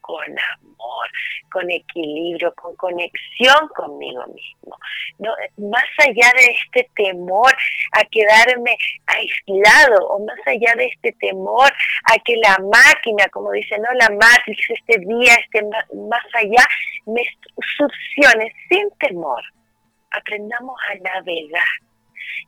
con 0.00 0.24
amor, 0.60 1.08
con 1.50 1.70
equilibrio, 1.70 2.54
con 2.54 2.74
conexión 2.76 3.68
conmigo 3.74 4.24
mismo. 4.26 4.76
No, 5.18 5.34
más 5.56 5.84
allá 5.98 6.32
de 6.36 6.56
este 6.58 6.90
temor 6.94 7.52
a 7.92 8.04
quedarme 8.04 8.76
aislado 9.06 10.06
o 10.08 10.24
más 10.24 10.38
allá 10.46 10.74
de 10.76 10.86
este 10.86 11.12
temor 11.12 11.72
a 12.10 12.18
que 12.24 12.36
la 12.36 12.56
máquina, 12.58 13.26
como 13.32 13.52
dice, 13.52 13.78
no 13.78 13.92
la 13.94 14.10
Matrix, 14.10 14.70
este 14.70 14.98
día, 15.00 15.34
este 15.34 15.62
más 15.62 16.24
allá, 16.34 16.66
me 17.06 17.22
succione 17.76 18.52
sin 18.68 18.90
temor. 18.98 19.42
Aprendamos 20.10 20.76
a 20.90 20.94
navegar 20.96 21.62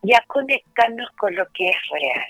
y 0.02 0.14
a 0.14 0.22
conectarnos 0.26 1.10
con 1.12 1.34
lo 1.34 1.46
que 1.52 1.68
es 1.68 1.76
real. 1.90 2.26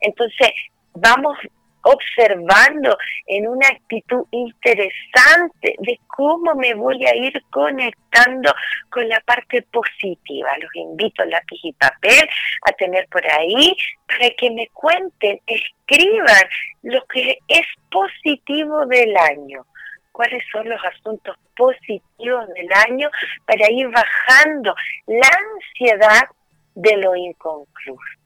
Entonces, 0.00 0.50
vamos 0.94 1.36
observando 1.82 2.96
en 3.26 3.48
una 3.48 3.68
actitud 3.68 4.24
interesante 4.30 5.74
de 5.78 6.00
cómo 6.06 6.54
me 6.54 6.74
voy 6.74 7.04
a 7.06 7.14
ir 7.14 7.42
conectando 7.50 8.52
con 8.90 9.08
la 9.08 9.20
parte 9.20 9.62
positiva. 9.62 10.50
Los 10.58 10.74
invito 10.74 11.24
lápiz 11.24 11.60
y 11.62 11.72
papel 11.72 12.28
a 12.66 12.72
tener 12.72 13.06
por 13.08 13.24
ahí 13.26 13.76
para 14.06 14.30
que 14.30 14.50
me 14.50 14.68
cuenten, 14.68 15.40
escriban 15.46 16.44
lo 16.82 17.04
que 17.06 17.38
es 17.48 17.66
positivo 17.90 18.86
del 18.86 19.16
año. 19.16 19.64
Cuáles 20.12 20.42
son 20.50 20.68
los 20.68 20.80
asuntos 20.84 21.36
positivos 21.56 22.48
del 22.54 22.68
año 22.88 23.08
para 23.46 23.70
ir 23.70 23.88
bajando 23.88 24.74
la 25.06 25.28
ansiedad 25.28 26.28
de 26.74 26.96
lo 26.96 27.14
inconcluso 27.14 28.17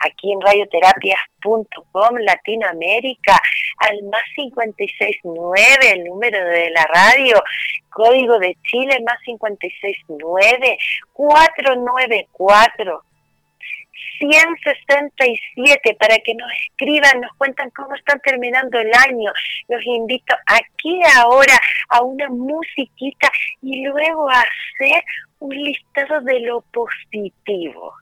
aquí 0.00 0.32
en 0.32 0.40
radioterapias.com 0.40 2.16
Latinoamérica 2.18 3.40
al 3.78 4.02
más 4.04 4.22
569, 4.34 5.90
el 5.92 6.04
número 6.04 6.44
de 6.46 6.70
la 6.70 6.84
radio, 6.84 7.42
código 7.90 8.38
de 8.38 8.56
Chile 8.62 8.98
más 9.04 9.18
569 9.24 10.78
494 11.12 13.02
167 14.18 15.96
para 15.98 16.18
que 16.18 16.34
nos 16.34 16.50
escriban, 16.68 17.20
nos 17.20 17.32
cuentan 17.36 17.70
cómo 17.70 17.94
están 17.94 18.20
terminando 18.20 18.78
el 18.78 18.90
año. 19.08 19.32
Los 19.68 19.84
invito 19.84 20.34
aquí 20.46 21.00
ahora 21.16 21.58
a 21.88 22.02
una 22.02 22.28
musiquita 22.28 23.30
y 23.62 23.84
luego 23.84 24.30
a 24.30 24.40
hacer 24.40 25.02
un 25.40 25.54
listado 25.54 26.20
de 26.22 26.40
lo 26.40 26.60
positivo 26.72 27.94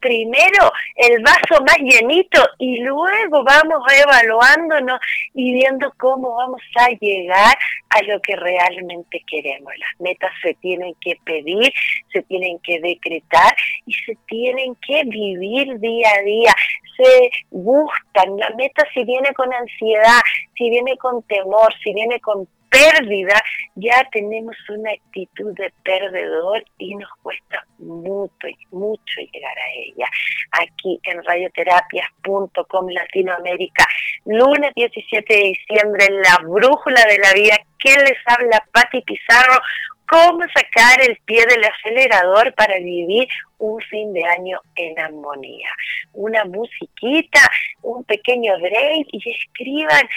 primero 0.00 0.72
el 0.96 1.22
vaso 1.22 1.62
más 1.64 1.78
llenito 1.78 2.42
y 2.58 2.80
luego 2.80 3.44
vamos 3.44 3.82
evaluándonos 4.02 5.00
y 5.34 5.54
viendo 5.54 5.92
cómo 5.98 6.36
vamos 6.36 6.62
a 6.76 6.88
llegar 7.00 7.56
a 7.90 8.02
lo 8.02 8.20
que 8.20 8.36
realmente 8.36 9.22
queremos. 9.30 9.72
Las 9.78 10.00
metas 10.00 10.32
se 10.42 10.54
tienen 10.54 10.94
que 11.00 11.16
pedir, 11.24 11.72
se 12.12 12.22
tienen 12.22 12.58
que 12.60 12.80
decretar 12.80 13.54
y 13.86 13.92
se 13.94 14.16
tienen 14.26 14.76
que 14.86 15.04
vivir 15.04 15.78
día 15.78 16.08
a 16.18 16.22
día. 16.22 16.54
Se 16.96 17.30
gustan. 17.50 18.36
La 18.36 18.50
meta 18.56 18.84
si 18.92 19.04
viene 19.04 19.32
con 19.34 19.52
ansiedad, 19.52 20.20
si 20.56 20.68
viene 20.70 20.96
con 20.96 21.22
temor, 21.22 21.72
si 21.82 21.94
viene 21.94 22.18
con 22.20 22.48
pérdida, 22.70 23.42
ya 23.74 24.06
tenemos 24.12 24.56
una 24.68 24.92
actitud 24.92 25.54
de 25.54 25.72
perdedor 25.82 26.64
y 26.78 26.94
nos 26.94 27.10
cuesta 27.22 27.64
mucho, 27.78 28.48
mucho 28.70 29.20
llegar 29.32 29.58
a 29.58 29.72
ella. 29.76 30.06
Aquí 30.52 31.00
en 31.04 31.22
radioterapias.com 31.22 32.88
Latinoamérica, 32.88 33.86
lunes 34.24 34.72
17 34.74 35.34
de 35.34 35.54
diciembre, 35.56 36.06
en 36.06 36.20
la 36.20 36.38
brújula 36.42 37.04
de 37.04 37.18
la 37.18 37.32
vida, 37.34 37.56
¿qué 37.78 37.94
les 37.96 38.18
habla 38.26 38.64
Patti 38.72 39.02
Pizarro? 39.02 39.60
cómo 40.08 40.40
sacar 40.54 41.00
el 41.06 41.16
pie 41.24 41.44
del 41.46 41.62
acelerador 41.64 42.54
para 42.54 42.78
vivir 42.78 43.28
un 43.58 43.80
fin 43.82 44.12
de 44.12 44.24
año 44.24 44.58
en 44.76 44.98
armonía. 44.98 45.68
Una 46.14 46.44
musiquita, 46.44 47.40
un 47.82 48.04
pequeño 48.04 48.58
break 48.58 49.06
y 49.12 49.30
escriban 49.30 50.08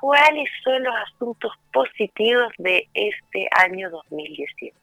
cuáles 0.00 0.48
son 0.62 0.82
los 0.82 0.94
asuntos 0.94 1.52
positivos 1.72 2.52
de 2.58 2.88
este 2.94 3.48
año 3.52 3.90
2018. 3.90 4.76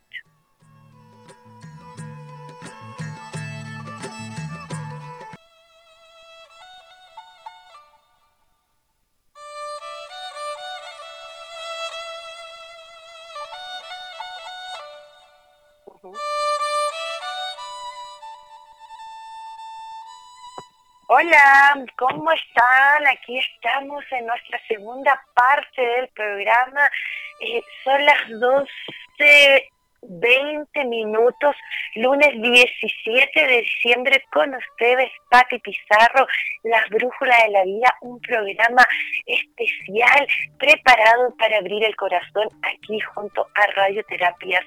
Hola, 21.22 21.86
¿cómo 21.98 22.32
están? 22.32 23.06
Aquí 23.06 23.38
estamos 23.38 24.04
en 24.12 24.26
nuestra 24.26 24.60
segunda 24.68 25.22
parte 25.36 25.80
del 25.80 26.08
programa. 26.10 26.90
Eh, 27.40 27.62
son 27.84 28.04
las 28.04 28.30
12 28.40 29.70
20 30.04 30.86
minutos, 30.86 31.56
lunes 31.96 32.30
17 32.42 33.48
de 33.48 33.62
diciembre 33.62 34.24
con 34.32 34.52
ustedes, 34.56 35.12
Pati 35.30 35.60
Pizarro, 35.60 36.26
Las 36.64 36.90
Brújulas 36.90 37.44
de 37.44 37.50
la 37.52 37.64
Vida, 37.66 37.96
un 38.02 38.20
programa 38.20 38.84
especial 39.28 40.28
preparado 40.58 41.36
para 41.38 41.58
abrir 41.58 41.84
el 41.84 41.96
corazón 41.96 42.48
aquí 42.64 43.00
junto 43.00 43.48
a 43.54 43.68
Radioterapias 43.76 44.66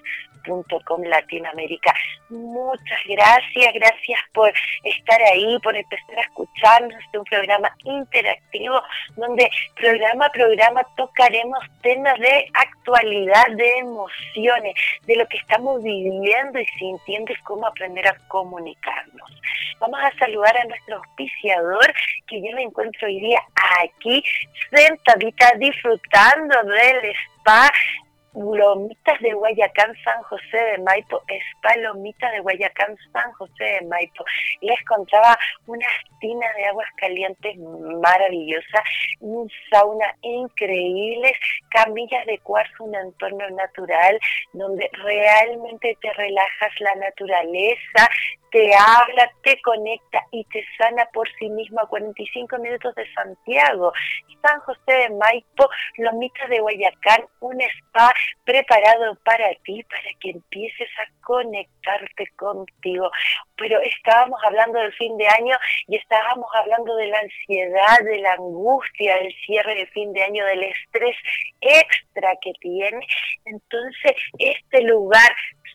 com 0.85 1.03
Latinoamérica. 1.05 1.93
Muchas 2.31 3.01
gracias, 3.07 3.75
gracias 3.75 4.21
por 4.33 4.53
estar 4.85 5.21
ahí, 5.23 5.59
por 5.63 5.77
empezar 5.77 6.19
a 6.19 6.23
escucharnos 6.23 7.03
de 7.13 7.19
un 7.19 7.25
programa 7.25 7.71
interactivo 7.85 8.83
donde 9.17 9.51
programa 9.77 10.27
a 10.27 10.31
programa 10.31 10.85
tocaremos 10.97 11.59
temas 11.83 12.19
de 12.19 12.47
actualidad, 12.55 13.47
de 13.57 13.79
emociones, 13.79 14.75
de 15.07 15.17
lo 15.17 15.27
que 15.29 15.39
estamos 15.39 15.83
viviendo 15.83 16.61
y 16.61 16.67
sintiendo 16.79 17.33
y 17.33 17.37
cómo 17.43 17.67
aprender 17.67 18.07
a 18.09 18.17
comunicarnos. 18.29 19.31
Vamos 19.81 20.01
a 20.03 20.17
saludar 20.19 20.57
a 20.57 20.65
nuestro 20.65 20.97
auspiciador 20.97 21.93
que 22.27 22.41
yo 22.41 22.55
me 22.55 22.63
encuentro 22.63 23.07
hoy 23.07 23.21
día 23.21 23.43
aquí 23.83 24.23
sentadita 24.71 25.53
disfrutando 25.59 26.63
del 26.65 27.15
spa 27.41 27.71
Lomitas 28.35 29.21
de 29.21 29.33
Guayacán, 29.33 29.95
San 30.05 30.23
José 30.23 30.57
de 30.57 30.79
Maipo, 30.79 31.23
es 31.29 31.43
Palomita 31.63 32.31
de 32.33 32.41
Guayacán, 32.41 32.97
San 33.13 33.31
José 33.33 33.65
de 33.65 33.83
Maipo. 33.83 34.25
Les 34.61 34.83
contaba 34.85 35.39
unas 35.67 35.93
tinas 36.21 36.55
de 36.57 36.67
aguas 36.67 36.89
calientes 36.97 37.57
maravillosas, 37.57 38.83
un 39.21 39.51
sauna 39.71 40.15
increíble, 40.23 41.33
camillas 41.71 42.27
de 42.27 42.39
cuarzo, 42.39 42.85
un 42.85 42.95
entorno 42.95 43.49
natural 43.51 44.19
donde 44.53 44.91
realmente 44.93 45.97
te 46.01 46.13
relajas 46.15 46.73
la 46.81 46.95
naturaleza, 46.97 48.09
te 48.55 48.71
habla, 48.73 49.29
te 49.43 49.61
conecta 49.63 50.25
y 50.31 50.45
te 50.45 50.65
sana 50.79 51.05
por 51.13 51.29
sí 51.41 51.51
mismo 51.51 51.81
a 51.81 51.89
45 51.89 52.57
minutos 52.59 52.95
de 52.95 53.13
Santiago. 53.13 53.93
San 54.43 54.61
José 54.61 54.93
de 54.93 55.11
Maipo, 55.11 55.69
Lomitas 55.97 56.49
de 56.49 56.61
Guayacán, 56.61 57.25
un 57.41 57.61
spa 57.61 58.15
preparado 58.45 59.17
para 59.25 59.53
ti, 59.65 59.83
para 59.83 60.09
que 60.21 60.31
empieces 60.31 60.89
a 61.01 61.25
conectarte 61.25 62.29
contigo. 62.37 63.11
Pero 63.57 63.81
estábamos 63.81 64.39
hablando 64.45 64.79
del 64.79 64.93
fin 64.93 65.17
de 65.17 65.27
año 65.27 65.57
y 65.89 65.97
estábamos 65.97 66.47
hablando 66.55 66.95
de 66.95 67.09
la 67.09 67.19
ansiedad, 67.19 67.99
de 68.05 68.19
la 68.19 68.35
angustia, 68.35 69.17
del 69.17 69.35
cierre 69.47 69.75
de 69.75 69.87
fin 69.89 70.13
de 70.13 70.23
año, 70.23 70.47
del 70.47 70.63
estrés 70.63 71.17
extra 71.61 72.37
que 72.41 72.53
tiene. 72.61 73.05
Entonces, 73.47 74.13
este 74.39 74.83
lugar 74.83 75.35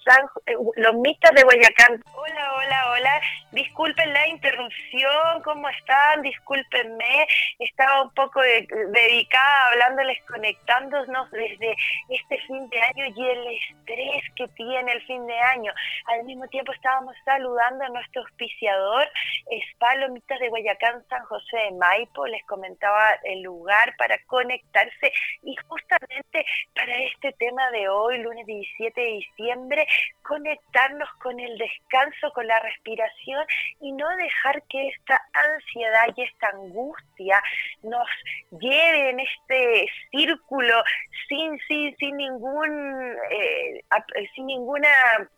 San, 0.09 0.25
eh, 0.47 0.55
Lomitas 0.77 1.31
de 1.35 1.43
Guayacán. 1.43 2.03
Hola, 2.13 2.53
hola, 2.57 2.91
hola. 2.91 3.21
Disculpen 3.51 4.11
la 4.11 4.27
interrupción, 4.27 5.41
¿cómo 5.43 5.69
están? 5.69 6.23
Discúlpenme. 6.23 7.27
Estaba 7.59 8.03
un 8.03 8.13
poco 8.15 8.41
dedicada 8.41 9.67
hablándoles, 9.67 10.17
conectándonos 10.25 11.29
desde 11.29 11.75
este 12.09 12.39
fin 12.47 12.67
de 12.69 12.81
año 12.81 13.05
y 13.15 13.25
el 13.27 13.47
estrés 13.47 14.23
que 14.35 14.47
tiene 14.49 14.93
el 14.93 15.01
fin 15.03 15.27
de 15.27 15.39
año. 15.39 15.71
Al 16.05 16.23
mismo 16.23 16.47
tiempo 16.47 16.71
estábamos 16.71 17.15
saludando 17.23 17.85
a 17.85 17.89
nuestro 17.89 18.21
auspiciador, 18.23 19.07
Spa 19.71 19.95
Lomitas 19.95 20.39
de 20.39 20.49
Guayacán, 20.49 21.03
San 21.07 21.23
José 21.25 21.57
de 21.57 21.71
Maipo. 21.71 22.25
Les 22.25 22.43
comentaba 22.45 23.13
el 23.25 23.41
lugar 23.43 23.95
para 23.97 24.17
conectarse 24.25 25.11
y 25.43 25.55
justamente 25.67 26.45
para 26.73 26.95
este 27.03 27.31
tema 27.33 27.69
de 27.71 27.89
hoy, 27.89 28.17
lunes 28.19 28.45
17 28.47 28.99
de 28.99 29.07
diciembre, 29.07 29.87
conectarnos 30.23 31.09
con 31.21 31.39
el 31.39 31.57
descanso, 31.57 32.31
con 32.33 32.45
la 32.47 32.59
respiración 32.59 33.43
y 33.81 33.91
no 33.91 34.07
dejar 34.15 34.61
que 34.69 34.89
esta 34.89 35.19
ansiedad 35.33 36.05
y 36.15 36.21
esta 36.21 36.49
angustia 36.49 37.41
nos 37.81 38.07
lleve 38.59 39.09
en 39.09 39.19
este 39.19 39.87
círculo 40.11 40.83
sin, 41.27 41.59
sin, 41.67 41.95
sin 41.97 42.17
ningún, 42.17 43.15
eh, 43.31 43.81
sin 44.35 44.45
ninguna, 44.45 44.89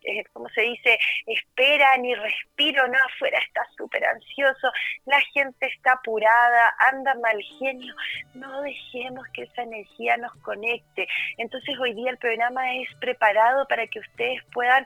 eh, 0.04 0.24
¿cómo 0.34 0.50
se 0.50 0.62
dice?, 0.62 1.00
espera 1.26 1.98
ni 1.98 2.14
respiro, 2.14 2.88
no, 2.88 2.98
afuera 3.06 3.40
está 3.40 3.66
súper 3.78 4.06
ansioso, 4.06 4.72
la 5.06 5.22
gente 5.34 5.68
está 5.68 5.94
apurada, 5.94 6.76
anda 6.92 7.16
mal 7.16 7.42
genio, 7.60 7.94
no 8.34 8.62
dejemos 8.62 9.26
que 9.30 9.44
esa 9.44 9.64
energía 9.64 10.18
nos 10.18 10.34
conecte. 10.42 11.08
Entonces 11.38 11.78
hoy 11.80 11.94
día 11.94 12.12
el 12.12 12.18
programa 12.18 12.76
es 12.76 12.90
preparado 13.00 13.66
para 13.68 13.88
que 13.88 14.00
ustedes 14.00 14.41
puedan 14.54 14.86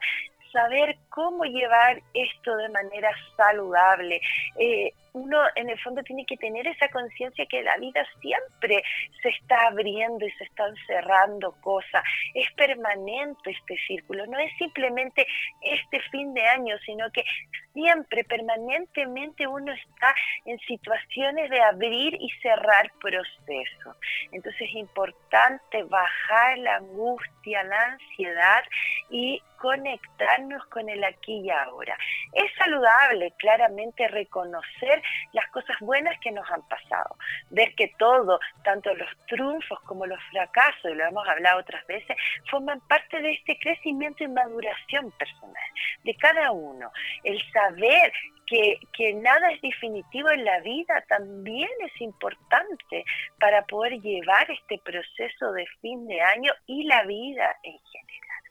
saber 0.51 0.97
cómo 1.09 1.43
llevar 1.43 2.01
esto 2.13 2.55
de 2.55 2.69
manera 2.69 3.09
saludable. 3.35 4.21
Eh, 4.57 4.93
uno 5.15 5.39
en 5.55 5.69
el 5.69 5.79
fondo 5.79 6.03
tiene 6.03 6.25
que 6.25 6.35
tener 6.35 6.67
esa 6.67 6.89
conciencia 6.89 7.45
que 7.45 7.63
la 7.63 7.77
vida 7.77 8.05
siempre 8.19 8.83
se 9.21 9.29
está 9.29 9.67
abriendo 9.67 10.25
y 10.25 10.31
se 10.31 10.43
están 10.43 10.75
cerrando 10.85 11.53
cosas. 11.61 12.03
Es 12.33 12.51
permanente 12.51 13.51
este 13.51 13.77
círculo, 13.87 14.27
no 14.27 14.37
es 14.37 14.51
simplemente 14.57 15.25
este 15.61 16.01
fin 16.11 16.33
de 16.33 16.45
año, 16.45 16.77
sino 16.85 17.09
que 17.11 17.23
siempre, 17.71 18.25
permanentemente 18.25 19.47
uno 19.47 19.71
está 19.71 20.13
en 20.45 20.59
situaciones 20.59 21.49
de 21.49 21.61
abrir 21.61 22.15
y 22.15 22.29
cerrar 22.41 22.91
procesos. 22.99 23.95
Entonces 24.31 24.61
es 24.61 24.75
importante 24.75 25.83
bajar 25.83 26.57
la 26.57 26.75
angustia, 26.77 27.63
la 27.63 27.81
ansiedad 27.83 28.63
y 29.09 29.41
conectarnos 29.57 30.65
con 30.67 30.89
el 30.89 31.03
aquí 31.03 31.41
y 31.41 31.49
ahora. 31.49 31.97
Es 32.33 32.51
saludable 32.57 33.31
claramente 33.37 34.07
reconocer 34.07 35.01
las 35.33 35.47
cosas 35.51 35.77
buenas 35.79 36.19
que 36.19 36.31
nos 36.31 36.49
han 36.49 36.61
pasado, 36.67 37.15
ver 37.49 37.73
que 37.75 37.93
todo, 37.97 38.39
tanto 38.63 38.93
los 38.95 39.09
triunfos 39.27 39.79
como 39.81 40.05
los 40.05 40.19
fracasos, 40.31 40.91
y 40.91 40.95
lo 40.95 41.05
hemos 41.05 41.27
hablado 41.27 41.59
otras 41.59 41.85
veces, 41.87 42.15
forman 42.49 42.79
parte 42.81 43.21
de 43.21 43.31
este 43.33 43.57
crecimiento 43.59 44.23
y 44.23 44.27
maduración 44.27 45.11
personal 45.11 45.69
de 46.03 46.15
cada 46.15 46.51
uno. 46.51 46.91
El 47.23 47.41
saber 47.51 48.11
que, 48.47 48.79
que, 48.93 49.13
nada 49.13 49.51
es 49.51 49.61
definitivo 49.61 50.29
en 50.29 50.45
la 50.45 50.59
vida 50.59 51.03
también 51.07 51.69
es 51.83 52.01
importante 52.01 53.03
para 53.39 53.63
poder 53.65 53.99
llevar 54.01 54.49
este 54.51 54.77
proceso 54.79 55.51
de 55.53 55.65
fin 55.81 56.07
de 56.07 56.21
año 56.21 56.53
y 56.67 56.83
la 56.83 57.03
vida 57.03 57.57
en 57.63 57.79
general. 57.79 58.43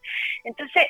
Entonces, 0.44 0.86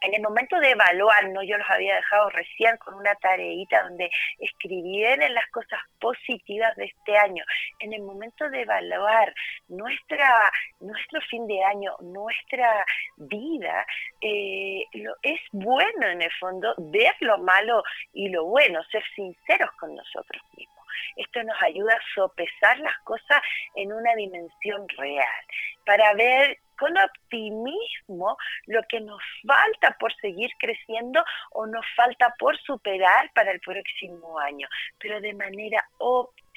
en 0.00 0.14
el 0.14 0.22
momento 0.22 0.58
de 0.60 0.70
evaluar, 0.70 1.28
¿no? 1.30 1.42
yo 1.42 1.56
los 1.56 1.68
había 1.70 1.96
dejado 1.96 2.30
recién 2.30 2.76
con 2.78 2.94
una 2.94 3.14
tareita 3.16 3.82
donde 3.82 4.10
escribieran 4.38 5.34
las 5.34 5.48
cosas 5.50 5.80
positivas 6.00 6.74
de 6.76 6.86
este 6.86 7.16
año. 7.16 7.44
En 7.80 7.92
el 7.92 8.02
momento 8.02 8.48
de 8.50 8.62
evaluar 8.62 9.34
nuestra, 9.68 10.50
nuestro 10.80 11.20
fin 11.22 11.46
de 11.46 11.62
año, 11.64 11.96
nuestra 12.00 12.84
vida, 13.16 13.86
eh, 14.20 14.84
lo, 14.94 15.14
es 15.22 15.40
bueno 15.52 16.06
en 16.06 16.22
el 16.22 16.32
fondo 16.38 16.74
ver 16.78 17.14
lo 17.20 17.38
malo 17.38 17.82
y 18.12 18.28
lo 18.28 18.44
bueno, 18.44 18.82
ser 18.84 19.02
sinceros 19.14 19.70
con 19.80 19.94
nosotros 19.94 20.42
mismos. 20.56 20.78
Esto 21.16 21.42
nos 21.42 21.60
ayuda 21.62 21.94
a 21.94 22.14
sopesar 22.14 22.78
las 22.78 22.96
cosas 22.98 23.42
en 23.74 23.92
una 23.92 24.14
dimensión 24.14 24.88
real, 24.96 25.44
para 25.84 26.12
ver 26.14 26.58
con 26.78 26.96
optimismo 26.96 28.36
lo 28.66 28.80
que 28.88 29.00
nos 29.00 29.20
falta 29.46 29.96
por 29.98 30.14
seguir 30.16 30.50
creciendo 30.58 31.22
o 31.52 31.66
nos 31.66 31.84
falta 31.96 32.34
por 32.38 32.56
superar 32.58 33.30
para 33.34 33.52
el 33.52 33.60
próximo 33.60 34.38
año, 34.38 34.68
pero 34.98 35.20
de 35.20 35.34
manera 35.34 35.84
optimista 35.98 36.47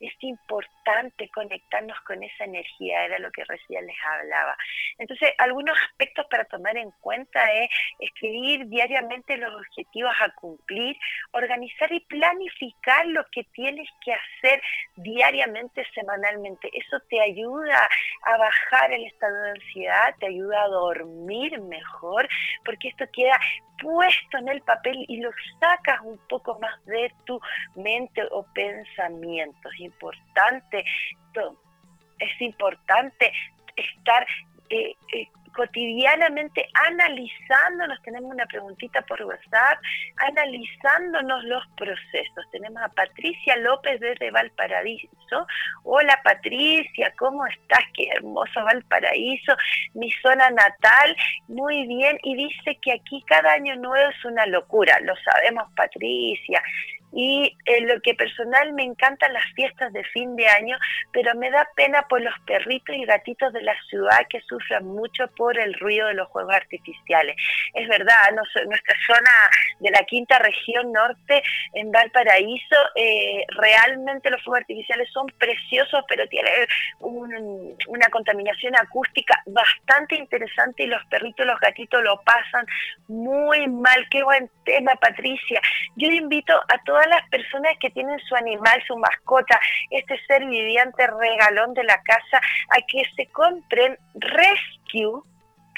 es 0.00 0.12
importante 0.20 1.28
conectarnos 1.30 1.98
con 2.02 2.22
esa 2.22 2.44
energía, 2.44 3.04
era 3.04 3.18
lo 3.18 3.30
que 3.30 3.44
recién 3.44 3.86
les 3.86 3.96
hablaba. 4.04 4.56
Entonces, 4.98 5.32
algunos 5.38 5.76
aspectos 5.88 6.26
para 6.30 6.44
tomar 6.44 6.76
en 6.76 6.90
cuenta 7.00 7.40
es 7.52 7.70
escribir 7.98 8.66
diariamente 8.68 9.36
los 9.36 9.54
objetivos 9.54 10.14
a 10.20 10.30
cumplir, 10.30 10.96
organizar 11.32 11.92
y 11.92 12.00
planificar 12.00 13.06
lo 13.06 13.24
que 13.30 13.44
tienes 13.44 13.88
que 14.04 14.12
hacer 14.12 14.62
diariamente, 14.96 15.86
semanalmente. 15.94 16.70
Eso 16.72 16.98
te 17.08 17.20
ayuda 17.20 17.88
a 18.22 18.36
bajar 18.36 18.92
el 18.92 19.04
estado 19.06 19.34
de 19.42 19.50
ansiedad, 19.50 20.14
te 20.20 20.26
ayuda 20.26 20.62
a 20.62 20.68
dormir 20.68 21.60
mejor, 21.60 22.28
porque 22.64 22.88
esto 22.88 23.04
queda 23.12 23.38
puesto 23.80 24.38
en 24.38 24.48
el 24.48 24.60
papel 24.62 25.04
y 25.08 25.20
lo 25.20 25.30
sacas 25.60 26.00
un 26.02 26.18
poco 26.28 26.58
más 26.60 26.84
de 26.86 27.12
tu 27.24 27.40
mente 27.74 28.22
o 28.30 28.44
pensamientos. 28.54 29.72
Es 29.74 29.80
importante, 29.80 30.84
es 32.18 32.40
importante 32.40 33.32
estar 33.76 34.26
eh, 34.70 34.94
eh, 35.12 35.28
cotidianamente 35.54 36.68
analizándonos, 36.74 38.02
tenemos 38.02 38.30
una 38.30 38.46
preguntita 38.46 39.02
por 39.02 39.22
WhatsApp, 39.22 39.78
analizándonos 40.16 41.44
los 41.44 41.66
procesos. 41.76 42.44
Tenemos 42.52 42.82
a 42.82 42.88
Patricia 42.88 43.56
López 43.56 44.00
desde 44.00 44.30
Valparaíso. 44.30 45.46
Hola 45.84 46.20
Patricia, 46.22 47.12
¿cómo 47.18 47.46
estás? 47.46 47.84
Qué 47.94 48.08
hermoso 48.16 48.64
Valparaíso, 48.64 49.56
mi 49.94 50.10
zona 50.22 50.50
natal. 50.50 51.16
Muy 51.48 51.86
bien, 51.86 52.18
y 52.22 52.36
dice 52.36 52.78
que 52.82 52.92
aquí 52.92 53.22
cada 53.26 53.52
año 53.52 53.76
nuevo 53.76 54.10
es 54.10 54.24
una 54.24 54.46
locura, 54.46 54.98
lo 55.00 55.14
sabemos 55.16 55.72
Patricia 55.76 56.62
y 57.14 57.56
en 57.66 57.86
lo 57.88 58.00
que 58.00 58.14
personal 58.14 58.72
me 58.72 58.82
encantan 58.82 59.32
las 59.32 59.44
fiestas 59.54 59.92
de 59.92 60.02
fin 60.04 60.34
de 60.36 60.48
año, 60.48 60.76
pero 61.12 61.34
me 61.36 61.50
da 61.50 61.68
pena 61.76 62.02
por 62.08 62.20
los 62.20 62.34
perritos 62.46 62.96
y 62.96 63.04
gatitos 63.04 63.52
de 63.52 63.62
la 63.62 63.74
ciudad 63.88 64.26
que 64.28 64.40
sufren 64.40 64.84
mucho 64.84 65.28
por 65.36 65.58
el 65.58 65.74
ruido 65.74 66.08
de 66.08 66.14
los 66.14 66.28
juegos 66.28 66.54
artificiales. 66.54 67.36
Es 67.74 67.88
verdad, 67.88 68.16
nuestra 68.66 68.96
zona 69.06 69.30
de 69.80 69.90
la 69.90 70.02
quinta 70.04 70.38
región 70.38 70.92
norte, 70.92 71.42
en 71.74 71.92
Valparaíso, 71.92 72.76
eh, 72.96 73.44
realmente 73.48 74.30
los 74.30 74.42
fuegos 74.42 74.62
artificiales 74.62 75.08
son 75.12 75.26
preciosos, 75.38 76.04
pero 76.08 76.26
tienen 76.28 76.52
una 77.00 78.08
contaminación 78.08 78.74
acústica 78.76 79.40
bastante 79.46 80.16
interesante 80.16 80.84
y 80.84 80.86
los 80.86 81.04
perritos 81.06 81.44
y 81.44 81.48
los 81.48 81.60
gatitos 81.60 82.02
lo 82.02 82.20
pasan 82.22 82.66
muy 83.08 83.68
mal. 83.68 84.06
Qué 84.10 84.22
buen 84.22 84.50
tema, 84.64 84.94
Patricia. 84.96 85.60
Yo 85.96 86.10
invito 86.10 86.54
a 86.54 86.82
todas 86.84 87.03
las 87.06 87.28
personas 87.28 87.74
que 87.80 87.90
tienen 87.90 88.18
su 88.20 88.34
animal, 88.36 88.82
su 88.86 88.96
mascota, 88.96 89.58
este 89.90 90.18
ser 90.26 90.44
viviente 90.46 91.06
regalón 91.06 91.74
de 91.74 91.84
la 91.84 92.00
casa, 92.02 92.40
a 92.70 92.76
que 92.86 93.02
se 93.16 93.26
compren 93.26 93.98
Rescue 94.14 95.22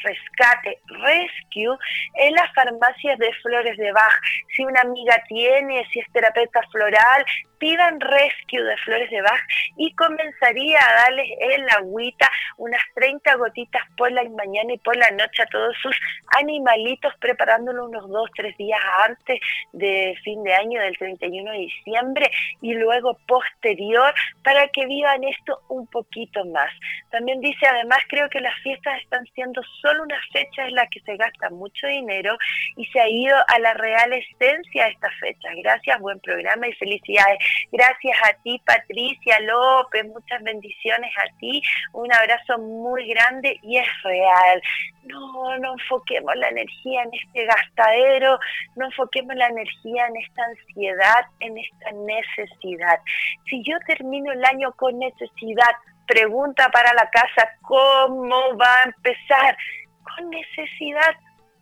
rescate, 0.03 0.79
rescue, 0.87 1.77
en 2.15 2.35
las 2.35 2.53
farmacias 2.55 3.19
de 3.19 3.33
flores 3.43 3.77
de 3.77 3.93
Bach. 3.93 4.21
Si 4.55 4.65
una 4.65 4.81
amiga 4.81 5.23
tiene, 5.29 5.85
si 5.93 6.01
es 6.01 6.07
terapeuta 6.13 6.61
floral, 6.71 7.25
pidan 7.59 8.01
rescue 8.01 8.63
de 8.63 8.77
flores 8.79 9.11
de 9.11 9.23
Bach 9.23 9.41
y 9.77 9.93
comenzaría 9.95 10.79
a 10.79 10.95
darles 11.03 11.29
en 11.39 11.67
la 11.67 11.75
agüita 11.75 12.31
unas 12.57 12.83
30 12.95 13.35
gotitas 13.37 13.83
por 13.97 14.11
la 14.13 14.25
mañana 14.25 14.75
y 14.75 14.79
por 14.79 14.97
la 14.97 15.11
noche 15.11 15.43
a 15.43 15.47
todos 15.47 15.77
sus 15.83 15.97
animalitos, 16.39 17.15
preparándolo 17.21 17.87
unos 17.87 18.09
2, 18.09 18.31
3 18.37 18.57
días 18.57 18.81
antes 19.07 19.41
de 19.73 20.15
fin 20.23 20.43
de 20.45 20.55
año, 20.55 20.81
del 20.81 20.97
31 20.97 21.53
de 21.53 21.59
diciembre, 21.59 22.31
y 22.63 22.75
luego 22.75 23.17
posterior, 23.27 24.15
para 24.43 24.69
que 24.69 24.87
vivan 24.87 25.25
esto 25.25 25.61
un 25.69 25.87
poquito 25.87 26.45
más. 26.47 26.73
También 27.11 27.41
dice, 27.41 27.67
además, 27.67 27.99
creo 28.09 28.29
que 28.29 28.41
las 28.41 28.59
fiestas 28.61 29.01
están 29.03 29.25
siendo 29.35 29.63
solo 29.81 30.03
una 30.03 30.21
fecha 30.33 30.67
en 30.67 30.75
la 30.75 30.87
que 30.89 31.01
se 31.01 31.17
gasta 31.17 31.51
mucho 31.51 31.87
dinero 31.87 32.37
y 32.77 32.87
se 32.87 33.01
ha 33.01 33.09
ido 33.09 33.37
a 33.49 33.59
la 33.59 33.75
real 33.75 34.13
esencia 34.13 34.85
de 34.85 34.91
estas 34.91 35.15
fechas. 35.21 35.53
Gracias, 35.63 36.01
buen 36.01 36.21
programa 36.21 36.69
y 36.69 36.73
felicidades. 36.75 37.39
Gracias 37.73 38.17
a 38.25 38.33
ti, 38.43 38.61
Patricia 38.65 39.41
López, 39.41 40.07
muchas 40.07 40.43
bendiciones 40.43 41.13
a 41.19 41.39
ti, 41.39 41.63
un 41.93 42.13
abrazo 42.13 42.59
muy 42.59 43.09
grande 43.09 43.59
y 43.63 43.79
es 43.79 43.87
real. 44.03 44.63
No, 45.05 45.59
no 45.59 45.73
enfoquemos 45.75 46.35
la 46.37 46.49
energía 46.49 47.03
en 47.03 47.11
este 47.15 47.45
gastadero, 47.45 48.39
no 48.77 48.87
enfoquemos 48.87 49.37
la 49.37 49.49
energía 49.49 50.07
en 50.07 50.17
esta 50.17 50.45
ansiedad, 50.45 51.27
en 51.41 51.59
esta 51.59 51.93
necesidad. 51.93 53.01
Si 53.49 53.63
yo 53.63 53.77
termino 53.87 54.33
el 54.33 54.45
año 54.45 54.73
con 54.73 54.99
necesidad, 54.99 55.73
pregunta 56.07 56.69
para 56.71 56.93
la 56.95 57.09
casa, 57.11 57.51
¿cómo 57.63 58.57
va 58.57 58.83
a 58.83 58.85
empezar? 58.85 59.57
Con 60.03 60.31
necesidad 60.31 61.17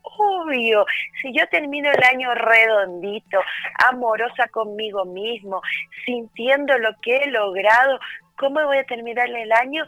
obvio, 0.04 0.84
si 1.20 1.32
yo 1.32 1.46
termino 1.48 1.90
el 1.90 2.02
año 2.04 2.34
redondito, 2.34 3.40
amorosa 3.88 4.48
conmigo 4.48 5.04
mismo, 5.04 5.62
sintiendo 6.04 6.78
lo 6.78 6.90
que 7.00 7.16
he 7.16 7.30
logrado, 7.30 7.98
¿cómo 8.36 8.64
voy 8.64 8.78
a 8.78 8.84
terminar 8.84 9.28
el 9.28 9.52
año? 9.52 9.84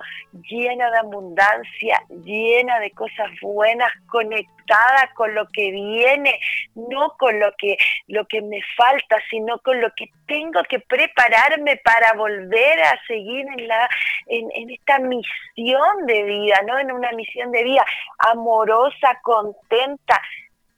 Llena 0.49 0.91
de 0.91 0.99
abundancia, 0.99 2.03
llena 2.25 2.79
de 2.81 2.91
cosas 2.93 3.31
buenas, 3.41 3.93
conectada 4.09 5.11
con 5.15 5.35
lo 5.35 5.47
que 5.49 5.71
viene, 5.71 6.39
no 6.75 7.15
con 7.19 7.39
lo 7.39 7.53
que, 7.57 7.77
lo 8.09 8.27
que 8.27 8.43
me 8.43 8.61
falta, 8.77 9.17
sino 9.31 9.59
con 9.59 9.81
lo 9.81 9.91
que 9.95 10.11
tengo 10.27 10.63
que 10.65 10.81
prepararme 10.81 11.77
para 11.79 12.15
volver 12.15 12.81
a 12.83 13.01
seguir 13.07 13.47
en, 13.57 13.69
la, 13.69 13.89
en, 14.27 14.71
esta 14.71 14.99
misión 14.99 16.07
de 16.07 16.23
vida, 16.25 16.61
¿no? 16.67 16.79
En 16.79 16.93
una 16.93 17.13
misión 17.13 17.53
de 17.53 17.63
vida 17.63 17.85
amorosa, 18.19 19.21
contenta, 19.23 20.21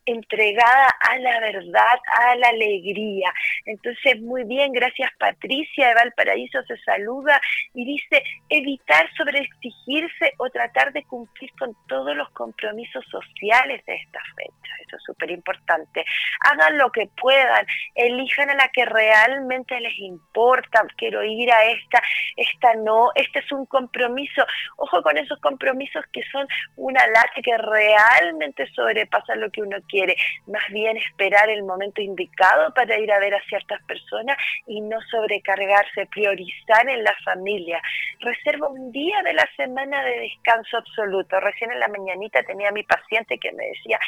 entregada 0.08 0.88
a 1.00 1.18
la 1.18 1.38
verdad, 1.40 1.98
a 2.14 2.34
la 2.36 2.48
alegría. 2.48 3.32
Entonces, 3.66 4.20
muy 4.22 4.44
bien, 4.44 4.72
gracias 4.72 5.10
Patricia 5.18 5.88
de 5.88 5.94
Valparaíso 5.94 6.62
se 6.62 6.78
saluda 6.78 7.40
y 7.74 7.84
dice, 7.84 8.22
evitar 8.48 9.08
sobreexigirse 9.16 10.32
o 10.38 10.48
tratar 10.48 10.92
de 10.92 11.04
cumplir 11.04 11.50
con 11.58 11.76
todos 11.88 12.16
los 12.16 12.30
compromisos 12.30 13.04
sociales 13.10 13.84
de 13.84 13.96
esta 13.96 14.20
fecha. 14.34 14.72
Eso 14.86 14.96
es 14.96 15.02
súper 15.04 15.30
importante. 15.30 16.04
Hagan 16.40 16.78
lo 16.78 16.90
que 16.90 17.08
puedan, 17.20 17.66
elijan 17.94 18.48
a 18.48 18.54
la 18.54 18.68
que 18.68 18.86
realmente 18.86 19.78
les 19.80 19.98
importa. 19.98 20.86
Quiero 20.96 21.22
ir 21.22 21.52
a 21.52 21.64
esta, 21.66 22.02
esta 22.36 22.74
no, 22.76 23.10
este 23.14 23.40
es 23.40 23.52
un 23.52 23.66
compromiso. 23.66 24.46
Ojo 24.76 25.02
con 25.02 25.18
esos 25.18 25.38
compromisos 25.40 26.04
que 26.12 26.22
son 26.32 26.46
una 26.76 27.06
lata 27.08 27.42
que 27.42 27.58
realmente 27.58 28.66
sobrepasa 28.72 29.36
lo 29.36 29.50
que 29.50 29.60
uno 29.62 29.76
quiere 29.86 29.97
más 30.46 30.66
bien 30.70 30.96
esperar 30.96 31.48
el 31.50 31.62
momento 31.62 32.00
indicado 32.00 32.72
para 32.74 32.98
ir 32.98 33.10
a 33.12 33.18
ver 33.18 33.34
a 33.34 33.42
ciertas 33.48 33.82
personas 33.84 34.36
y 34.66 34.80
no 34.80 34.98
sobrecargarse, 35.10 36.06
priorizar 36.06 36.88
en 36.88 37.04
la 37.04 37.14
familia. 37.24 37.80
Reservo 38.20 38.68
un 38.68 38.92
día 38.92 39.22
de 39.22 39.34
la 39.34 39.48
semana 39.56 40.02
de 40.04 40.20
descanso 40.20 40.78
absoluto. 40.78 41.40
Recién 41.40 41.72
en 41.72 41.80
la 41.80 41.88
mañanita 41.88 42.42
tenía 42.42 42.68
a 42.68 42.72
mi 42.72 42.82
paciente 42.82 43.38
que 43.38 43.52
me 43.52 43.66
decía, 43.66 43.98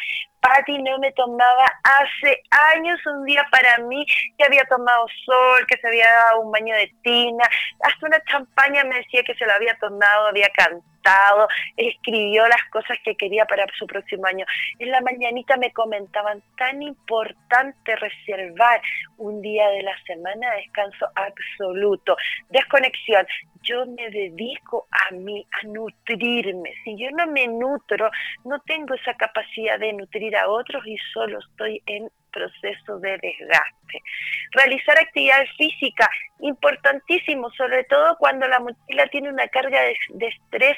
Patti, 0.40 0.78
no 0.82 0.98
me 0.98 1.12
tomaba 1.12 1.66
hace 1.82 2.42
años 2.74 2.98
un 3.06 3.24
día 3.24 3.44
para 3.50 3.78
mí, 3.78 4.04
que 4.38 4.44
había 4.44 4.64
tomado 4.64 5.06
sol, 5.24 5.66
que 5.66 5.78
se 5.78 5.86
había 5.86 6.10
dado 6.10 6.40
un 6.40 6.50
baño 6.50 6.74
de 6.74 6.92
tina, 7.02 7.44
hasta 7.82 8.06
una 8.06 8.22
champaña 8.24 8.84
me 8.84 8.96
decía 8.96 9.22
que 9.22 9.34
se 9.34 9.46
lo 9.46 9.52
había 9.52 9.76
tomado, 9.78 10.28
había 10.28 10.48
cantado, 10.50 10.89
escribió 11.76 12.46
las 12.48 12.62
cosas 12.70 12.98
que 13.04 13.16
quería 13.16 13.44
para 13.46 13.66
su 13.78 13.86
próximo 13.86 14.26
año. 14.26 14.44
En 14.78 14.90
la 14.90 15.00
mañanita 15.00 15.56
me 15.56 15.72
comentaban, 15.72 16.42
tan 16.56 16.82
importante 16.82 17.96
reservar 17.96 18.80
un 19.18 19.40
día 19.42 19.68
de 19.70 19.82
la 19.82 19.96
semana 20.04 20.50
de 20.50 20.56
descanso 20.58 21.06
absoluto, 21.14 22.16
desconexión 22.48 23.26
yo 23.62 23.86
me 23.86 24.10
dedico 24.10 24.86
a 24.90 25.14
mí, 25.14 25.46
a 25.50 25.66
nutrirme. 25.66 26.72
Si 26.84 26.96
yo 26.96 27.10
no 27.10 27.26
me 27.26 27.46
nutro, 27.46 28.10
no 28.44 28.60
tengo 28.60 28.94
esa 28.94 29.14
capacidad 29.14 29.78
de 29.78 29.92
nutrir 29.92 30.36
a 30.36 30.48
otros 30.48 30.86
y 30.86 30.96
solo 31.12 31.38
estoy 31.38 31.82
en 31.86 32.10
proceso 32.30 32.98
de 33.00 33.18
desgaste. 33.18 34.02
Realizar 34.52 34.98
actividad 34.98 35.44
física, 35.56 36.08
importantísimo, 36.40 37.50
sobre 37.50 37.84
todo 37.84 38.16
cuando 38.18 38.46
la 38.48 38.60
mochila 38.60 39.06
tiene 39.08 39.30
una 39.30 39.48
carga 39.48 39.80
de, 39.82 40.26
estrés 40.26 40.76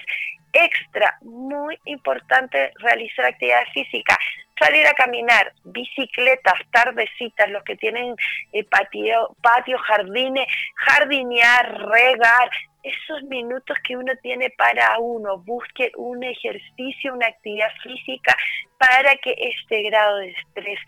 extra, 0.53 1.19
muy 1.23 1.79
importante 1.85 2.73
realizar 2.79 3.27
actividad 3.27 3.65
física 3.73 4.19
salir 4.59 4.87
a 4.87 4.95
caminar, 4.95 5.53
bicicletas, 5.65 6.55
tardecitas, 6.71 7.51
los 7.51 7.63
que 7.65 7.77
tienen 7.77 8.15
eh, 8.53 8.65
patio, 8.65 9.37
patio, 9.43 9.79
jardines, 9.79 10.47
jardinear, 10.77 11.89
regar, 11.89 12.51
esos 12.83 13.23
minutos 13.29 13.79
que 13.87 13.97
uno 13.97 14.13
tiene 14.23 14.51
para 14.51 14.99
uno, 14.99 15.39
busque 15.39 15.93
un 15.97 16.25
ejercicio, 16.25 17.15
una 17.15 17.29
actividad 17.29 17.71
física 17.83 18.37
para 18.77 19.15
que 19.17 19.37
este 19.39 19.83
grado 19.83 20.17
de 20.17 20.31
estrés 20.31 20.81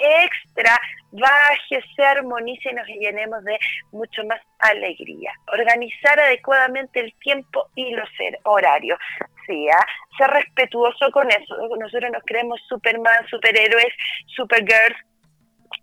extra 0.00 0.80
baje, 1.12 1.82
se 1.94 2.02
armonice 2.02 2.70
y 2.70 2.74
nos 2.74 2.86
llenemos 2.86 3.44
de 3.44 3.58
mucho 3.92 4.24
más 4.24 4.40
alegría. 4.58 5.32
Organizar 5.52 6.18
adecuadamente 6.18 7.00
el 7.00 7.12
tiempo 7.14 7.68
y 7.74 7.90
los 7.90 8.08
horarios. 8.44 8.98
Ser 9.46 10.30
respetuoso 10.30 11.10
con 11.12 11.28
eso. 11.30 11.56
Nosotros 11.78 12.10
nos 12.12 12.22
creemos 12.24 12.60
Superman, 12.68 13.26
superhéroes, 13.28 13.92
supergirls, 14.36 14.96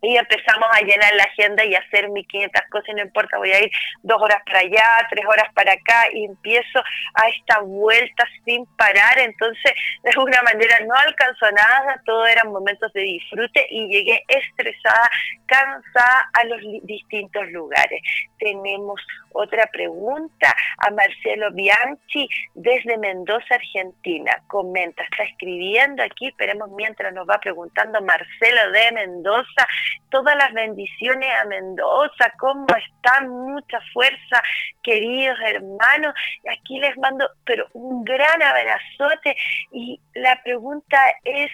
y 0.01 0.15
empezamos 0.15 0.67
a 0.71 0.81
llenar 0.81 1.13
la 1.15 1.23
agenda 1.23 1.65
y 1.65 1.75
hacer 1.75 2.09
1500 2.09 2.61
cosas, 2.69 2.95
no 2.95 3.01
importa, 3.01 3.37
voy 3.37 3.51
a 3.51 3.63
ir 3.63 3.71
dos 4.03 4.21
horas 4.21 4.41
para 4.45 4.59
allá, 4.59 5.07
tres 5.09 5.25
horas 5.25 5.51
para 5.53 5.73
acá 5.73 6.05
y 6.13 6.25
empiezo 6.25 6.79
a 7.13 7.29
esta 7.29 7.59
vuelta 7.59 8.25
sin 8.45 8.65
parar, 8.77 9.19
entonces 9.19 9.73
de 10.03 10.09
alguna 10.11 10.41
manera 10.43 10.79
no 10.85 10.93
alcanzó 10.95 11.49
nada, 11.51 12.01
todo 12.05 12.25
eran 12.27 12.51
momentos 12.51 12.91
de 12.93 13.01
disfrute 13.01 13.67
y 13.69 13.87
llegué 13.87 14.23
estresada, 14.27 15.09
cansada 15.45 16.29
a 16.33 16.43
los 16.45 16.61
distintos 16.83 17.47
lugares. 17.51 18.01
Tenemos 18.39 19.01
otra 19.31 19.67
pregunta 19.67 20.55
a 20.79 20.91
Marcelo 20.91 21.51
Bianchi 21.51 22.27
desde 22.55 22.97
Mendoza, 22.97 23.55
Argentina. 23.55 24.41
Comenta, 24.47 25.03
está 25.03 25.23
escribiendo 25.23 26.03
aquí, 26.03 26.27
esperemos 26.27 26.69
mientras 26.71 27.13
nos 27.13 27.27
va 27.27 27.39
preguntando 27.39 28.01
Marcelo 28.01 28.71
de 28.71 28.91
Mendoza, 28.93 29.67
todas 30.09 30.35
las 30.35 30.53
bendiciones 30.53 31.29
a 31.41 31.45
Mendoza, 31.45 32.31
¿cómo 32.39 32.65
están? 32.67 33.29
Mucha 33.29 33.79
fuerza, 33.93 34.41
queridos 34.83 35.37
hermanos. 35.45 36.13
Aquí 36.49 36.79
les 36.79 36.97
mando, 36.97 37.29
pero 37.45 37.67
un 37.73 38.03
gran 38.03 38.41
abrazote 38.41 39.35
y 39.71 39.99
la 40.13 40.41
pregunta 40.43 40.97
es, 41.23 41.51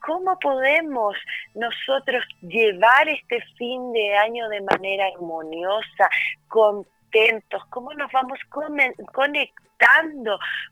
¿cómo 0.00 0.38
podemos 0.38 1.16
nosotros 1.54 2.24
llevar 2.42 3.08
este 3.08 3.40
fin 3.56 3.92
de 3.92 4.16
año 4.16 4.48
de 4.48 4.60
manera 4.60 5.06
armoniosa, 5.14 6.08
contentos? 6.48 7.64
¿Cómo 7.70 7.92
nos 7.94 8.10
vamos 8.12 8.38
conectando 9.12 9.62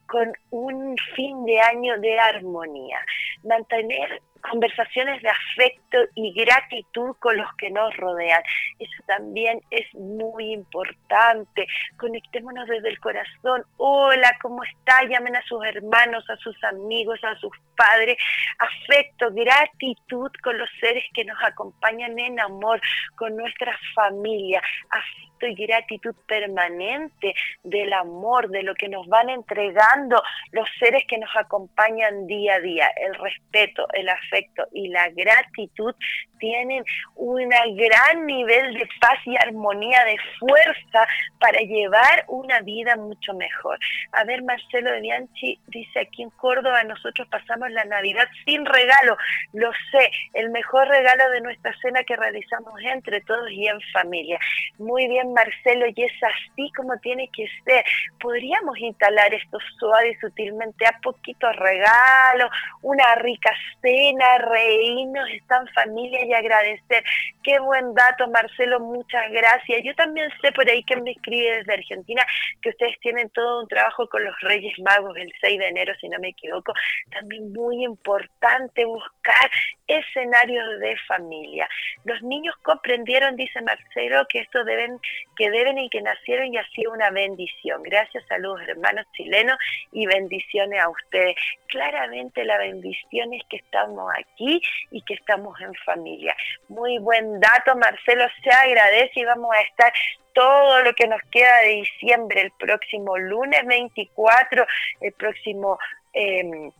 con 0.07 0.33
un 0.51 0.97
fin 1.15 1.45
de 1.45 1.61
año 1.61 1.99
de 2.01 2.19
armonía? 2.19 2.99
Mantener 3.45 4.21
conversaciones 4.41 5.23
de 5.23 5.29
afecto 5.29 5.99
y 6.15 6.33
gratitud 6.33 7.15
con 7.19 7.37
los 7.37 7.49
que 7.57 7.71
nos 7.71 7.95
rodean. 7.97 8.43
Eso 8.79 9.03
también 9.07 9.61
es 9.71 9.93
muy 9.95 10.53
importante. 10.53 11.67
Conectémonos 11.99 12.69
desde 12.69 12.89
el 12.89 13.01
corazón. 13.01 13.65
Hola, 13.77 14.37
¿cómo 14.43 14.63
está? 14.65 15.05
Llamen 15.09 15.37
a 15.37 15.43
sus 15.43 15.65
hermanos, 15.65 16.29
a 16.31 16.37
sus 16.37 16.57
amigos, 16.65 17.23
a 17.23 17.37
sus 17.37 17.53
padres. 17.77 18.17
Afecto, 18.59 19.31
gratitud 19.33 20.31
con 20.43 20.59
los 20.59 20.69
seres 20.81 21.05
que 21.15 21.25
nos 21.25 21.39
acompañan 21.43 22.19
en 22.19 22.41
amor, 22.41 22.81
con 23.17 23.37
nuestra 23.37 23.79
familia. 23.95 24.63
Afecto 24.91 25.47
y 25.47 25.55
gratitud 25.55 26.15
permanente 26.27 27.35
del 27.63 27.93
amor, 27.93 28.49
de 28.51 28.63
lo 28.63 28.75
que 28.75 28.89
nos 28.89 29.00
van 29.09 29.31
entregando 29.31 30.23
los 30.53 30.69
seres 30.79 31.05
que 31.09 31.19
nos 31.19 31.31
acompañan 31.37 32.27
día 32.27 32.55
a 32.55 32.61
día. 32.61 32.89
El 32.97 33.15
respeto, 33.15 33.87
el 33.93 34.09
afecto 34.09 34.67
y 34.73 34.89
la 34.89 35.09
gratitud 35.11 35.95
tienen 36.41 36.85
un 37.15 37.49
gran 37.49 38.27
nivel 38.27 38.75
de 38.75 38.89
paz 39.01 39.19
y 39.25 39.37
armonía, 39.37 40.05
de 40.05 40.17
fuerza 40.39 41.07
para 41.39 41.61
llevar 41.61 42.25
una 42.29 42.61
vida 42.61 42.97
mucho 42.97 43.35
mejor. 43.35 43.79
A 44.13 44.25
ver, 44.25 44.43
Marcelo 44.43 44.91
de 44.91 45.01
Bianchi 45.01 45.59
dice, 45.69 46.01
aquí 46.01 46.23
en 46.23 46.31
Córdoba 46.31 46.83
nosotros 46.85 47.29
pasamos 47.29 47.71
la 47.71 47.85
Navidad 47.85 48.29
sin 48.45 48.65
regalo. 48.65 49.17
Lo 49.53 49.71
sé, 49.93 50.11
el 50.35 50.51
mejor 50.51 50.89
regalo 50.89 51.31
de 51.31 51.41
nuestra 51.41 51.73
cena 51.81 52.03
que 52.05 52.17
realizamos 52.17 52.75
entre 52.83 53.21
todos 53.21 53.51
y 53.51 53.69
en 53.69 53.81
familia. 53.93 54.39
Muy 54.79 55.07
bien, 55.07 55.33
Marcelo, 55.33 55.87
y 55.95 56.03
es 56.03 56.13
así 56.23 56.73
como 56.77 56.99
tiene 56.99 57.29
que 57.33 57.47
ser. 57.65 57.85
Podríamos 58.19 58.79
instalar 58.79 59.33
esto 59.35 59.59
suave 59.79 60.11
y 60.11 60.15
sutilmente 60.17 60.87
a 60.87 60.99
poquitos 61.03 61.55
regalos, 61.57 62.51
una 62.83 63.15
rica 63.17 63.51
cena, 63.81 64.39
reírnos, 64.39 65.29
están 65.31 65.67
familia 65.69 66.30
agradecer. 66.35 67.03
Qué 67.43 67.59
buen 67.59 67.95
dato, 67.95 68.29
Marcelo, 68.29 68.81
muchas 68.81 69.31
gracias. 69.31 69.83
Yo 69.85 69.95
también 69.95 70.29
sé 70.43 70.53
por 70.53 70.69
ahí 70.69 70.83
que 70.85 70.97
me 70.97 71.13
escribe 71.13 71.59
desde 71.59 71.75
Argentina 71.75 72.25
que 72.63 72.71
ustedes 72.71 72.99
tienen 73.01 73.31
todo 73.31 73.63
un 73.63 73.69
trabajo 73.69 74.09
con 74.09 74.25
los 74.25 74.39
Reyes 74.41 74.79
Magos 74.81 75.17
el 75.17 75.33
6 75.41 75.59
de 75.59 75.69
enero, 75.69 75.93
si 76.01 76.09
no 76.09 76.19
me 76.19 76.29
equivoco. 76.29 76.73
También 77.11 77.53
muy 77.53 77.85
importante 77.85 78.85
buscar 78.85 79.51
escenarios 79.91 80.79
de 80.81 80.97
familia. 81.09 81.69
Los 82.05 82.23
niños 82.23 82.55
comprendieron, 82.63 83.37
dice 83.37 83.61
Marcelo, 83.63 84.27
que 84.29 84.41
esto 84.41 84.65
deben, 84.65 85.01
que 85.37 85.51
deben 85.51 85.79
y 85.79 85.91
que 85.91 86.01
nacieron 86.03 86.53
y 86.53 86.59
ha 86.59 86.67
sido 86.71 86.93
una 86.93 87.11
bendición. 87.11 87.83
Gracias, 87.83 88.25
saludos 88.29 88.61
hermanos 88.67 89.07
chilenos 89.13 89.59
y 89.93 90.07
bendiciones 90.07 90.81
a 90.81 90.89
ustedes. 90.89 91.37
Claramente 91.67 92.45
la 92.45 92.59
bendición 92.59 93.35
es 93.35 93.43
que 93.49 93.57
estamos 93.57 94.13
aquí 94.17 94.61
y 94.91 95.03
que 95.03 95.15
estamos 95.15 95.61
en 95.61 95.75
familia. 95.87 96.37
Muy 96.69 96.99
buen 96.99 97.41
dato, 97.41 97.77
Marcelo, 97.77 98.27
se 98.43 98.51
agradece 98.51 99.21
y 99.21 99.25
vamos 99.25 99.55
a 99.55 99.61
estar 99.61 99.93
todo 100.33 100.83
lo 100.83 100.95
que 100.95 101.09
nos 101.09 101.21
queda 101.31 101.59
de 101.63 101.69
diciembre, 101.77 102.43
el 102.43 102.53
próximo 102.53 103.19
lunes 103.19 103.67
24, 103.67 104.67
el 105.01 105.13
próximo 105.13 105.79
em, 106.13 106.71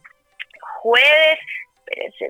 jueves 0.81 1.39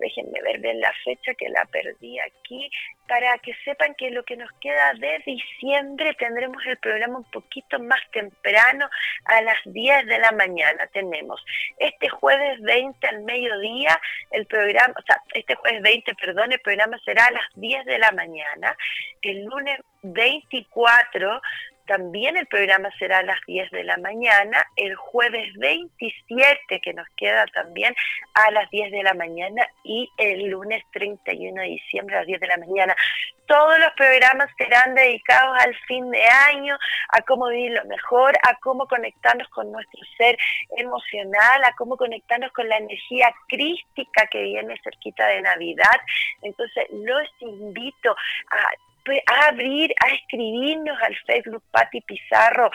déjenme 0.00 0.40
ver 0.42 0.58
bien 0.58 0.80
la 0.80 0.92
fecha 1.04 1.34
que 1.34 1.48
la 1.48 1.64
perdí 1.66 2.18
aquí, 2.18 2.70
para 3.06 3.38
que 3.38 3.52
sepan 3.64 3.94
que 3.94 4.10
lo 4.10 4.24
que 4.24 4.36
nos 4.36 4.50
queda 4.60 4.94
de 4.94 5.22
diciembre 5.26 6.14
tendremos 6.14 6.64
el 6.66 6.78
programa 6.78 7.18
un 7.18 7.30
poquito 7.30 7.78
más 7.78 8.00
temprano, 8.12 8.88
a 9.24 9.42
las 9.42 9.58
10 9.64 10.06
de 10.06 10.18
la 10.18 10.32
mañana 10.32 10.86
tenemos. 10.92 11.44
Este 11.78 12.08
jueves 12.08 12.60
20 12.62 13.06
al 13.06 13.22
mediodía, 13.22 14.00
el 14.30 14.46
programa, 14.46 14.94
o 14.96 15.02
sea, 15.02 15.20
este 15.34 15.54
jueves 15.56 15.82
20, 15.82 16.14
perdón, 16.14 16.52
el 16.52 16.60
programa 16.60 16.98
será 17.04 17.26
a 17.26 17.32
las 17.32 17.46
10 17.54 17.84
de 17.84 17.98
la 17.98 18.12
mañana. 18.12 18.76
El 19.22 19.44
lunes 19.44 19.80
24 20.02 21.40
también 21.90 22.36
el 22.36 22.46
programa 22.46 22.88
será 23.00 23.18
a 23.18 23.22
las 23.24 23.40
10 23.48 23.72
de 23.72 23.82
la 23.82 23.96
mañana, 23.96 24.64
el 24.76 24.94
jueves 24.94 25.52
27 25.56 26.80
que 26.80 26.94
nos 26.94 27.08
queda 27.16 27.44
también 27.46 27.96
a 28.34 28.52
las 28.52 28.70
10 28.70 28.92
de 28.92 29.02
la 29.02 29.12
mañana 29.12 29.66
y 29.82 30.08
el 30.16 30.50
lunes 30.50 30.84
31 30.92 31.60
de 31.60 31.66
diciembre 31.66 32.14
a 32.14 32.18
las 32.20 32.28
10 32.28 32.40
de 32.42 32.46
la 32.46 32.58
mañana. 32.58 32.94
Todos 33.46 33.76
los 33.80 33.90
programas 33.96 34.48
serán 34.56 34.94
dedicados 34.94 35.56
al 35.58 35.74
fin 35.88 36.08
de 36.12 36.24
año, 36.24 36.78
a 37.08 37.22
cómo 37.22 37.48
vivir 37.48 37.72
lo 37.72 37.84
mejor, 37.86 38.38
a 38.48 38.54
cómo 38.60 38.86
conectarnos 38.86 39.48
con 39.48 39.72
nuestro 39.72 40.00
ser 40.16 40.38
emocional, 40.76 41.64
a 41.64 41.74
cómo 41.74 41.96
conectarnos 41.96 42.52
con 42.52 42.68
la 42.68 42.76
energía 42.76 43.34
crística 43.48 44.28
que 44.28 44.44
viene 44.44 44.80
cerquita 44.84 45.26
de 45.26 45.42
Navidad. 45.42 46.00
Entonces 46.42 46.86
los 46.92 47.28
invito 47.40 48.14
a 48.52 48.89
a 49.18 49.48
abrir, 49.48 49.92
a 50.04 50.14
escribirnos 50.14 50.96
al 51.02 51.16
Facebook 51.26 51.62
Pati 51.70 52.00
Pizarro, 52.02 52.70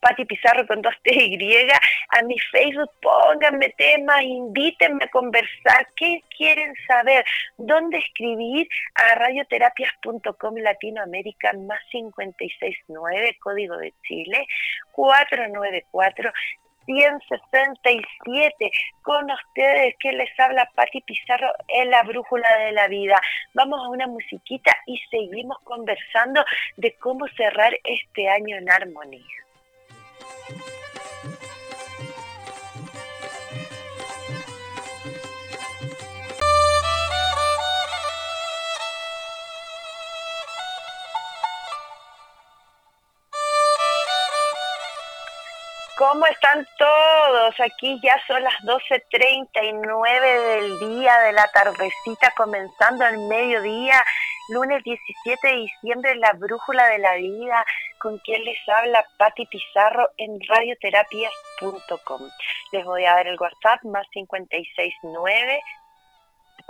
Pati 0.00 0.24
Pizarro 0.24 0.66
con 0.66 0.82
dos 0.82 0.94
T 1.04 1.14
Y, 1.14 1.68
a 2.08 2.22
mi 2.22 2.36
Facebook, 2.50 2.90
pónganme 3.00 3.68
temas, 3.78 4.20
invítenme 4.22 5.04
a 5.04 5.08
conversar, 5.08 5.86
qué 5.96 6.22
quieren 6.36 6.74
saber, 6.88 7.24
dónde 7.56 7.98
escribir 7.98 8.68
a 8.96 9.14
radioterapias.com 9.14 10.56
Latinoamérica 10.56 11.52
más 11.52 11.78
569, 11.92 13.38
código 13.40 13.76
de 13.76 13.94
Chile, 14.02 14.44
494 14.90 16.32
167 16.86 18.70
con 19.02 19.30
ustedes 19.30 19.94
que 19.98 20.12
les 20.12 20.30
habla 20.38 20.70
Pati 20.74 21.00
Pizarro 21.02 21.52
en 21.68 21.90
la 21.90 22.02
brújula 22.02 22.48
de 22.58 22.72
la 22.72 22.88
vida. 22.88 23.20
Vamos 23.54 23.80
a 23.84 23.88
una 23.88 24.06
musiquita 24.06 24.76
y 24.86 24.98
seguimos 25.10 25.58
conversando 25.64 26.44
de 26.76 26.94
cómo 26.96 27.26
cerrar 27.36 27.72
este 27.84 28.28
año 28.28 28.56
en 28.56 28.70
armonía. 28.70 29.41
¿Cómo 46.12 46.26
están 46.26 46.66
todos? 46.78 47.54
Aquí 47.58 47.98
ya 48.02 48.20
son 48.26 48.42
las 48.42 48.52
12.39 48.64 50.60
del 50.60 50.78
día 50.80 51.18
de 51.20 51.32
la 51.32 51.48
tardecita, 51.54 52.30
comenzando 52.36 53.06
el 53.06 53.16
mediodía, 53.20 54.04
lunes 54.50 54.84
17 54.84 55.48
de 55.48 55.56
diciembre, 55.56 56.14
la 56.16 56.34
brújula 56.34 56.86
de 56.88 56.98
la 56.98 57.14
vida, 57.14 57.64
con 57.98 58.18
quien 58.18 58.44
les 58.44 58.58
habla 58.68 59.06
Patti 59.16 59.46
Pizarro 59.46 60.10
en 60.18 60.38
radioterapias.com. 60.46 62.20
Les 62.72 62.84
voy 62.84 63.06
a 63.06 63.14
dar 63.14 63.26
el 63.26 63.40
WhatsApp 63.40 63.82
más 63.84 64.06
569 64.10 65.62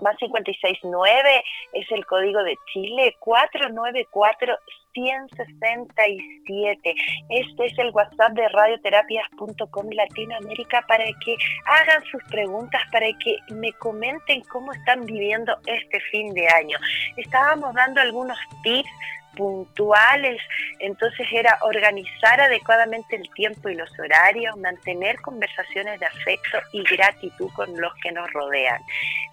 más 0.02 0.16
569 0.16 1.44
es 1.72 1.90
el 1.92 2.06
código 2.06 2.42
de 2.42 2.56
Chile 2.72 3.14
494 3.20 4.56
167. 4.92 6.94
Este 7.28 7.66
es 7.66 7.78
el 7.78 7.90
WhatsApp 7.90 8.32
de 8.32 8.48
radioterapias.com 8.48 9.90
Latinoamérica 9.90 10.84
para 10.88 11.04
que 11.24 11.36
hagan 11.66 12.02
sus 12.10 12.22
preguntas, 12.24 12.82
para 12.90 13.06
que 13.18 13.36
me 13.50 13.72
comenten 13.74 14.40
cómo 14.42 14.72
están 14.72 15.04
viviendo 15.04 15.56
este 15.66 16.00
fin 16.10 16.34
de 16.34 16.48
año. 16.48 16.78
Estábamos 17.16 17.72
dando 17.74 18.00
algunos 18.00 18.38
tips 18.62 18.90
puntuales, 19.36 20.40
entonces 20.78 21.26
era 21.32 21.58
organizar 21.62 22.40
adecuadamente 22.40 23.16
el 23.16 23.28
tiempo 23.30 23.68
y 23.68 23.74
los 23.74 23.90
horarios, 23.98 24.56
mantener 24.56 25.16
conversaciones 25.20 26.00
de 26.00 26.06
afecto 26.06 26.58
y 26.72 26.82
gratitud 26.82 27.50
con 27.54 27.80
los 27.80 27.92
que 28.02 28.12
nos 28.12 28.30
rodean, 28.32 28.80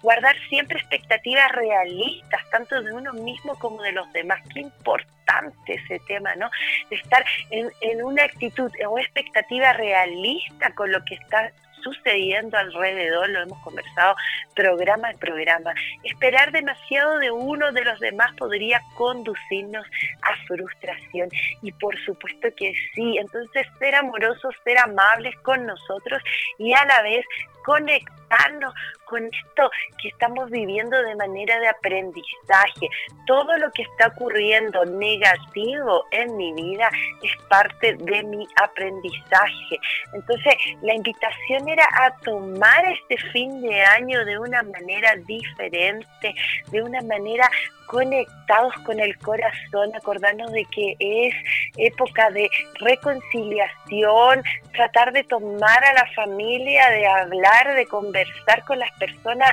guardar 0.02 0.36
siempre 0.48 0.78
expectativas 0.78 1.50
realistas, 1.52 2.40
tanto 2.50 2.82
de 2.82 2.92
uno 2.92 3.12
mismo 3.12 3.58
como 3.58 3.82
de 3.82 3.92
los 3.92 4.10
demás. 4.12 4.40
Qué 4.52 4.60
importante 4.60 5.74
ese 5.74 6.00
tema, 6.06 6.34
¿no? 6.36 6.50
Estar 6.90 7.24
en, 7.50 7.70
en 7.80 8.02
una 8.02 8.24
actitud 8.24 8.70
o 8.88 8.98
expectativa 8.98 9.72
realista 9.72 10.70
con 10.74 10.90
lo 10.90 11.04
que 11.04 11.14
está 11.14 11.52
sucediendo 11.82 12.56
alrededor, 12.56 13.28
lo 13.30 13.42
hemos 13.42 13.58
conversado 13.62 14.14
programa 14.54 15.10
en 15.10 15.18
programa. 15.18 15.74
Esperar 16.04 16.52
demasiado 16.52 17.18
de 17.18 17.30
uno 17.30 17.72
de 17.72 17.84
los 17.84 17.98
demás 18.00 18.34
podría 18.36 18.82
conducirnos 18.96 19.86
a 20.22 20.46
frustración 20.46 21.28
y 21.62 21.72
por 21.72 21.96
supuesto 22.04 22.48
que 22.56 22.72
sí. 22.94 23.18
Entonces 23.18 23.66
ser 23.78 23.94
amorosos, 23.94 24.54
ser 24.64 24.78
amables 24.78 25.34
con 25.42 25.66
nosotros 25.66 26.22
y 26.58 26.72
a 26.72 26.84
la 26.84 27.02
vez 27.02 27.24
conectarnos 27.70 28.74
con 29.04 29.24
esto 29.24 29.70
que 30.02 30.08
estamos 30.08 30.50
viviendo 30.50 31.00
de 31.02 31.14
manera 31.14 31.58
de 31.60 31.68
aprendizaje. 31.68 32.88
Todo 33.26 33.56
lo 33.58 33.70
que 33.70 33.82
está 33.82 34.08
ocurriendo 34.08 34.84
negativo 34.86 36.04
en 36.10 36.36
mi 36.36 36.52
vida 36.54 36.90
es 37.22 37.32
parte 37.48 37.94
de 37.94 38.22
mi 38.24 38.46
aprendizaje. 38.60 39.78
Entonces, 40.14 40.54
la 40.82 40.94
invitación 40.94 41.68
era 41.68 41.88
a 41.92 42.16
tomar 42.24 42.84
este 42.86 43.16
fin 43.30 43.62
de 43.62 43.82
año 43.82 44.24
de 44.24 44.36
una 44.38 44.62
manera 44.64 45.14
diferente, 45.26 46.34
de 46.72 46.82
una 46.82 47.00
manera 47.02 47.48
conectados 47.90 48.72
con 48.84 49.00
el 49.00 49.18
corazón, 49.18 49.90
acordarnos 49.96 50.52
de 50.52 50.64
que 50.66 50.94
es 51.00 51.34
época 51.76 52.30
de 52.30 52.48
reconciliación, 52.78 54.44
tratar 54.72 55.12
de 55.12 55.24
tomar 55.24 55.84
a 55.84 55.94
la 55.94 56.06
familia, 56.14 56.88
de 56.90 57.04
hablar, 57.04 57.74
de 57.74 57.86
conversar 57.86 58.64
con 58.64 58.78
las 58.78 58.92
personas 58.92 59.50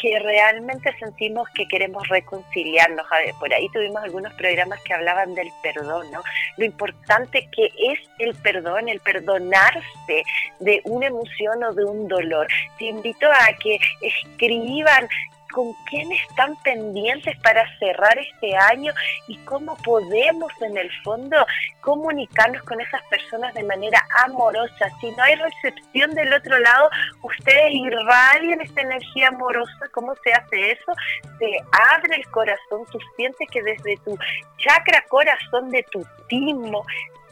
que 0.00 0.20
realmente 0.20 0.96
sentimos 1.00 1.48
que 1.50 1.66
queremos 1.66 2.08
reconciliarnos. 2.08 3.04
Por 3.40 3.52
ahí 3.52 3.68
tuvimos 3.70 4.04
algunos 4.04 4.32
programas 4.34 4.80
que 4.82 4.94
hablaban 4.94 5.34
del 5.34 5.48
perdón, 5.60 6.12
¿no? 6.12 6.22
Lo 6.58 6.64
importante 6.64 7.48
que 7.50 7.66
es 7.76 7.98
el 8.20 8.36
perdón, 8.36 8.88
el 8.88 9.00
perdonarse 9.00 10.22
de 10.60 10.80
una 10.84 11.06
emoción 11.06 11.64
o 11.64 11.74
de 11.74 11.84
un 11.84 12.06
dolor. 12.06 12.46
Te 12.78 12.84
invito 12.84 13.26
a 13.26 13.52
que 13.60 13.80
escriban 14.00 15.08
con 15.52 15.72
quién 15.88 16.10
están 16.12 16.56
pendientes 16.62 17.36
para 17.40 17.64
cerrar 17.78 18.18
este 18.18 18.56
año 18.56 18.92
y 19.28 19.36
cómo 19.38 19.76
podemos 19.84 20.52
en 20.60 20.76
el 20.76 20.90
fondo 21.02 21.36
comunicarnos 21.80 22.62
con 22.62 22.80
esas 22.80 23.02
personas 23.08 23.54
de 23.54 23.64
manera 23.64 24.04
amorosa. 24.24 24.88
Si 25.00 25.10
no 25.12 25.22
hay 25.22 25.34
recepción 25.36 26.14
del 26.14 26.32
otro 26.32 26.58
lado, 26.58 26.90
ustedes 27.22 27.72
irradian 27.72 28.60
esta 28.60 28.82
energía 28.82 29.28
amorosa. 29.28 29.88
¿Cómo 29.92 30.14
se 30.22 30.32
hace 30.32 30.72
eso? 30.72 30.92
Se 31.38 31.56
abre 31.92 32.16
el 32.16 32.26
corazón, 32.30 32.84
tú 32.90 32.98
sientes 33.16 33.48
que 33.50 33.62
desde 33.62 33.96
tu 34.04 34.18
chakra 34.58 35.04
corazón 35.08 35.70
de 35.70 35.82
tu 35.90 36.04
timo 36.28 36.84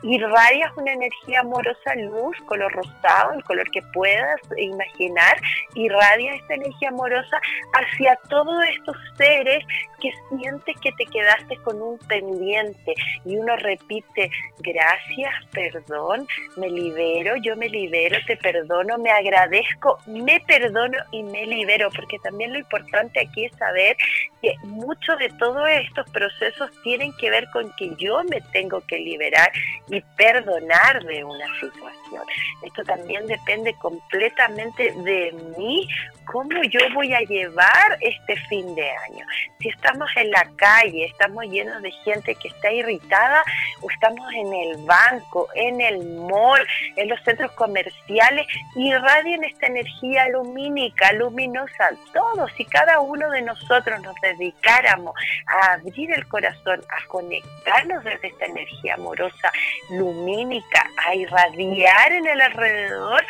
irradias 0.02 0.72
una 0.76 0.92
energía 0.92 1.40
amorosa 1.40 1.94
luz, 1.96 2.36
color 2.46 2.72
rosado, 2.72 3.32
el 3.34 3.44
color 3.44 3.70
que 3.70 3.82
puedas 3.92 4.40
imaginar, 4.56 5.40
irradia 5.74 6.34
esta 6.34 6.54
energía 6.54 6.88
amorosa 6.88 7.40
hacia 7.72 8.16
todos 8.28 8.56
estos 8.68 8.96
seres 9.16 9.64
que 10.00 10.12
sientes 10.28 10.76
que 10.80 10.92
te 10.92 11.06
quedaste 11.06 11.56
con 11.58 11.80
un 11.80 11.98
pendiente 11.98 12.94
y 13.24 13.36
uno 13.36 13.56
repite, 13.56 14.30
gracias, 14.60 15.34
perdón, 15.52 16.26
me 16.56 16.70
libero, 16.70 17.36
yo 17.36 17.56
me 17.56 17.68
libero, 17.68 18.18
te 18.26 18.36
perdono, 18.36 18.98
me 18.98 19.10
agradezco, 19.10 19.98
me 20.06 20.40
perdono 20.40 20.98
y 21.10 21.22
me 21.22 21.46
libero, 21.46 21.90
porque 21.90 22.18
también 22.20 22.52
lo 22.52 22.58
importante 22.58 23.20
aquí 23.20 23.46
es 23.46 23.52
saber 23.56 23.96
que 24.42 24.54
mucho 24.64 25.16
de 25.16 25.28
todos 25.30 25.68
estos 25.68 26.08
procesos 26.10 26.70
tienen 26.82 27.12
que 27.18 27.30
ver 27.30 27.48
con 27.50 27.70
que 27.76 27.92
yo 27.96 28.22
me 28.24 28.40
tengo 28.52 28.80
que 28.86 28.98
liberar 28.98 29.50
y 29.88 30.00
perdonar 30.16 31.04
de 31.04 31.24
una 31.24 31.46
situación. 31.60 32.22
Esto 32.62 32.82
también 32.84 33.26
depende 33.26 33.74
completamente 33.74 34.92
de 35.04 35.32
mí, 35.56 35.88
cómo 36.24 36.62
yo 36.64 36.80
voy 36.94 37.12
a 37.14 37.20
llevar 37.20 37.98
este 38.00 38.36
fin 38.48 38.74
de 38.74 38.90
año. 38.90 39.26
Si 39.60 39.68
estamos 39.88 40.10
en 40.16 40.30
la 40.30 40.46
calle, 40.56 41.06
estamos 41.06 41.46
llenos 41.46 41.80
de 41.80 41.90
gente 41.90 42.34
que 42.34 42.48
está 42.48 42.70
irritada, 42.70 43.42
estamos 43.90 44.30
en 44.34 44.52
el 44.52 44.84
banco, 44.84 45.48
en 45.54 45.80
el 45.80 46.04
mall, 46.04 46.60
en 46.96 47.08
los 47.08 47.18
centros 47.22 47.52
comerciales, 47.52 48.46
irradian 48.76 49.44
esta 49.44 49.66
energía 49.66 50.28
lumínica, 50.28 51.10
luminosa. 51.12 51.92
Todos 52.12 52.50
y 52.58 52.66
cada 52.66 53.00
uno 53.00 53.30
de 53.30 53.40
nosotros 53.40 53.98
nos 54.02 54.14
dedicáramos 54.20 55.14
a 55.46 55.72
abrir 55.72 56.12
el 56.12 56.28
corazón, 56.28 56.82
a 56.90 57.08
conectarnos 57.08 58.04
desde 58.04 58.28
esta 58.28 58.44
energía 58.44 58.92
amorosa, 58.92 59.50
lumínica, 59.90 60.84
a 61.06 61.14
irradiar 61.14 62.12
en 62.12 62.26
el 62.26 62.40
alrededor, 62.42 63.24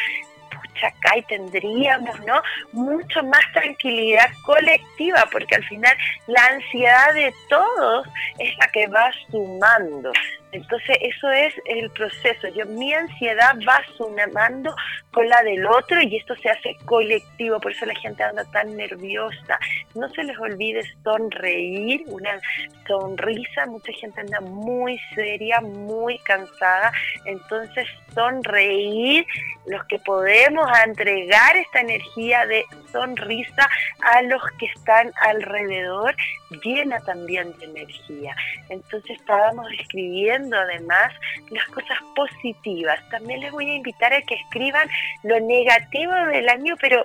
acá 0.83 1.17
y 1.17 1.23
tendríamos, 1.23 2.19
¿no? 2.27 2.41
Mucho 2.73 3.23
más 3.25 3.43
tranquilidad 3.53 4.29
colectiva, 4.45 5.27
porque 5.31 5.57
al 5.57 5.65
final 5.65 5.97
la 6.27 6.45
ansiedad 6.47 7.15
de 7.15 7.35
todos 7.49 8.07
es 8.39 8.57
la 8.59 8.67
que 8.69 8.87
va 8.89 9.11
sumando. 9.31 10.13
Entonces 10.53 10.97
eso 11.01 11.31
es 11.31 11.55
el 11.67 11.91
proceso. 11.91 12.49
Yo, 12.49 12.65
mi 12.67 12.93
ansiedad 12.95 13.55
va 13.69 13.83
sumando 13.97 14.75
con 15.11 15.29
la 15.29 15.43
del 15.43 15.67
otro 15.67 16.01
y 16.01 16.17
esto 16.17 16.35
se 16.37 16.49
hace 16.49 16.77
colectivo, 16.85 17.61
por 17.61 17.73
eso 17.73 17.85
la 17.87 17.95
gente 17.97 18.23
anda 18.23 18.45
tan 18.47 18.77
nerviosa. 18.77 19.59
No 19.95 20.09
se 20.11 20.25
les 20.25 20.39
olvide 20.39 20.83
sonreír, 21.05 22.05
una 22.07 22.41
sonrisa, 22.87 23.67
mucha 23.67 23.93
gente 23.93 24.21
anda 24.21 24.41
muy 24.41 24.99
seria, 25.15 25.61
muy 25.61 26.19
cansada, 26.21 26.93
entonces 27.25 27.87
sonreír, 28.15 29.27
los 29.67 29.85
que 29.85 29.99
podemos 29.99 30.67
entregar 30.85 31.57
esta 31.57 31.81
energía 31.81 32.47
de 32.47 32.65
sonrisa 32.91 33.69
a 34.01 34.23
los 34.23 34.43
que 34.59 34.67
están 34.67 35.13
alrededor, 35.21 36.17
llena 36.65 37.01
también 37.01 37.57
de 37.59 37.67
energía. 37.67 38.35
Entonces 38.71 39.19
estábamos 39.19 39.71
escribiendo 39.79 40.38
además 40.57 41.13
las 41.51 41.67
cosas 41.69 41.99
positivas. 42.15 43.01
También 43.11 43.41
les 43.41 43.53
voy 43.53 43.71
a 43.71 43.75
invitar 43.75 44.13
a 44.13 44.23
que 44.23 44.35
escriban 44.35 44.89
lo 45.23 45.39
negativo 45.41 46.13
del 46.13 46.49
año, 46.49 46.75
pero 46.81 47.03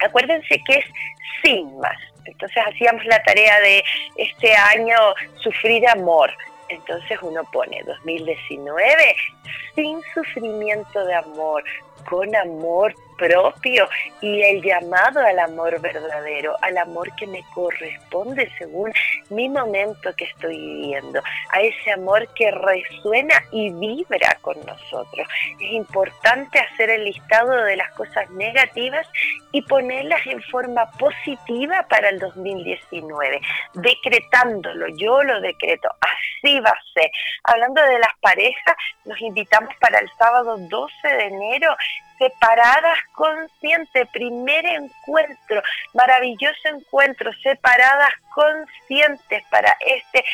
acuérdense 0.00 0.62
que 0.64 0.78
es 0.78 0.84
sin 1.42 1.78
más. 1.78 1.96
Entonces 2.24 2.62
hacíamos 2.66 3.04
la 3.06 3.22
tarea 3.22 3.60
de 3.60 3.82
este 4.16 4.54
año 4.54 4.96
sufrir 5.42 5.88
amor. 5.88 6.30
Entonces 6.68 7.18
uno 7.22 7.42
pone 7.50 7.82
2019 7.84 9.16
sin 9.74 10.00
sufrimiento 10.12 11.04
de 11.06 11.14
amor, 11.14 11.64
con 12.04 12.34
amor 12.36 12.94
propio 13.18 13.88
y 14.22 14.42
el 14.42 14.62
llamado 14.62 15.20
al 15.20 15.38
amor 15.38 15.78
verdadero, 15.80 16.56
al 16.62 16.78
amor 16.78 17.14
que 17.16 17.26
me 17.26 17.42
corresponde 17.52 18.50
según 18.56 18.92
mi 19.28 19.48
momento 19.48 20.14
que 20.16 20.24
estoy 20.24 20.56
viviendo, 20.56 21.20
a 21.52 21.60
ese 21.60 21.92
amor 21.92 22.26
que 22.34 22.50
resuena 22.50 23.34
y 23.52 23.70
vibra 23.70 24.38
con 24.40 24.56
nosotros. 24.64 25.28
Es 25.60 25.72
importante 25.72 26.58
hacer 26.58 26.90
el 26.90 27.04
listado 27.04 27.64
de 27.64 27.76
las 27.76 27.92
cosas 27.92 28.30
negativas 28.30 29.06
y 29.52 29.62
ponerlas 29.62 30.24
en 30.26 30.42
forma 30.44 30.90
positiva 30.92 31.84
para 31.88 32.08
el 32.10 32.18
2019, 32.18 33.40
decretándolo, 33.74 34.86
yo 34.96 35.22
lo 35.22 35.40
decreto, 35.40 35.88
así 36.00 36.60
va 36.60 36.70
a 36.70 36.92
ser. 36.94 37.10
Hablando 37.44 37.82
de 37.82 37.98
las 37.98 38.16
parejas, 38.20 38.76
nos 39.04 39.20
invitamos 39.20 39.74
para 39.80 39.98
el 39.98 40.08
sábado 40.18 40.56
12 40.58 41.08
de 41.08 41.24
enero 41.24 41.74
separadas 42.18 42.98
consciente, 43.14 44.06
primer 44.12 44.66
encuentro, 44.66 45.62
maravilloso 45.94 46.68
encuentro, 46.68 47.30
separadas 47.42 48.12
conscientes 48.34 49.42
para 49.50 49.76
este 49.80 50.24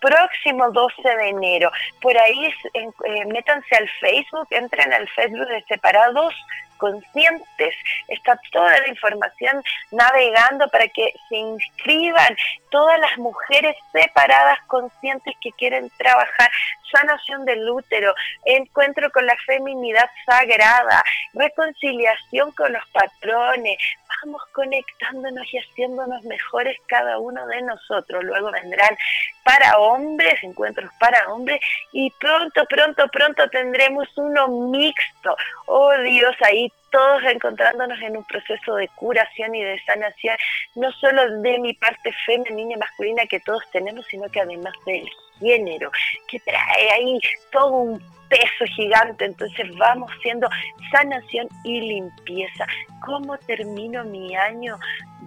próximo 0.00 0.70
12 0.70 1.02
de 1.02 1.28
enero. 1.28 1.70
Por 2.00 2.16
ahí 2.16 2.54
eh, 2.74 3.24
métanse 3.26 3.76
al 3.76 3.88
Facebook, 4.00 4.46
entren 4.50 4.92
al 4.92 5.08
Facebook 5.10 5.48
de 5.48 5.62
Separados 5.62 6.34
conscientes. 6.82 7.76
Está 8.08 8.36
toda 8.50 8.76
la 8.80 8.88
información 8.88 9.62
navegando 9.92 10.66
para 10.68 10.88
que 10.88 11.14
se 11.28 11.36
inscriban 11.36 12.36
todas 12.70 12.98
las 12.98 13.16
mujeres 13.18 13.76
separadas 13.92 14.58
conscientes 14.66 15.32
que 15.40 15.52
quieren 15.52 15.88
trabajar 15.96 16.50
sanación 16.90 17.44
del 17.44 17.68
útero, 17.70 18.14
encuentro 18.44 19.10
con 19.10 19.26
la 19.26 19.36
feminidad 19.46 20.10
sagrada, 20.26 21.02
reconciliación 21.32 22.52
con 22.52 22.72
los 22.72 22.86
patrones, 22.88 23.78
vamos 24.22 24.42
conectándonos 24.52 25.46
y 25.52 25.58
haciéndonos 25.58 26.22
mejores 26.24 26.76
cada 26.86 27.18
uno 27.18 27.41
de 27.46 27.62
nosotros. 27.62 28.24
Luego 28.24 28.50
vendrán 28.50 28.96
para 29.44 29.78
hombres, 29.78 30.42
encuentros 30.42 30.90
para 30.98 31.32
hombres 31.32 31.60
y 31.92 32.10
pronto, 32.20 32.64
pronto, 32.66 33.06
pronto 33.08 33.48
tendremos 33.50 34.08
uno 34.16 34.48
mixto. 34.70 35.36
Oh 35.66 35.92
Dios, 35.98 36.34
ahí 36.42 36.72
todos 36.90 37.22
encontrándonos 37.24 38.00
en 38.02 38.16
un 38.18 38.24
proceso 38.24 38.74
de 38.76 38.86
curación 38.88 39.54
y 39.54 39.64
de 39.64 39.80
sanación, 39.84 40.36
no 40.76 40.92
solo 40.92 41.40
de 41.40 41.58
mi 41.58 41.72
parte 41.72 42.12
femenina 42.26 42.74
y 42.74 42.78
masculina 42.78 43.26
que 43.26 43.40
todos 43.40 43.62
tenemos, 43.72 44.06
sino 44.06 44.28
que 44.28 44.40
además 44.40 44.74
del 44.84 45.08
género, 45.42 45.90
que 46.28 46.38
trae 46.40 46.90
ahí 46.92 47.18
todo 47.50 47.72
un 47.72 48.12
peso 48.32 48.64
gigante, 48.74 49.26
entonces 49.26 49.76
vamos 49.76 50.10
siendo 50.22 50.48
sanación 50.90 51.48
y 51.64 51.80
limpieza. 51.80 52.66
¿Cómo 53.04 53.36
termino 53.38 54.04
mi 54.04 54.34
año 54.34 54.78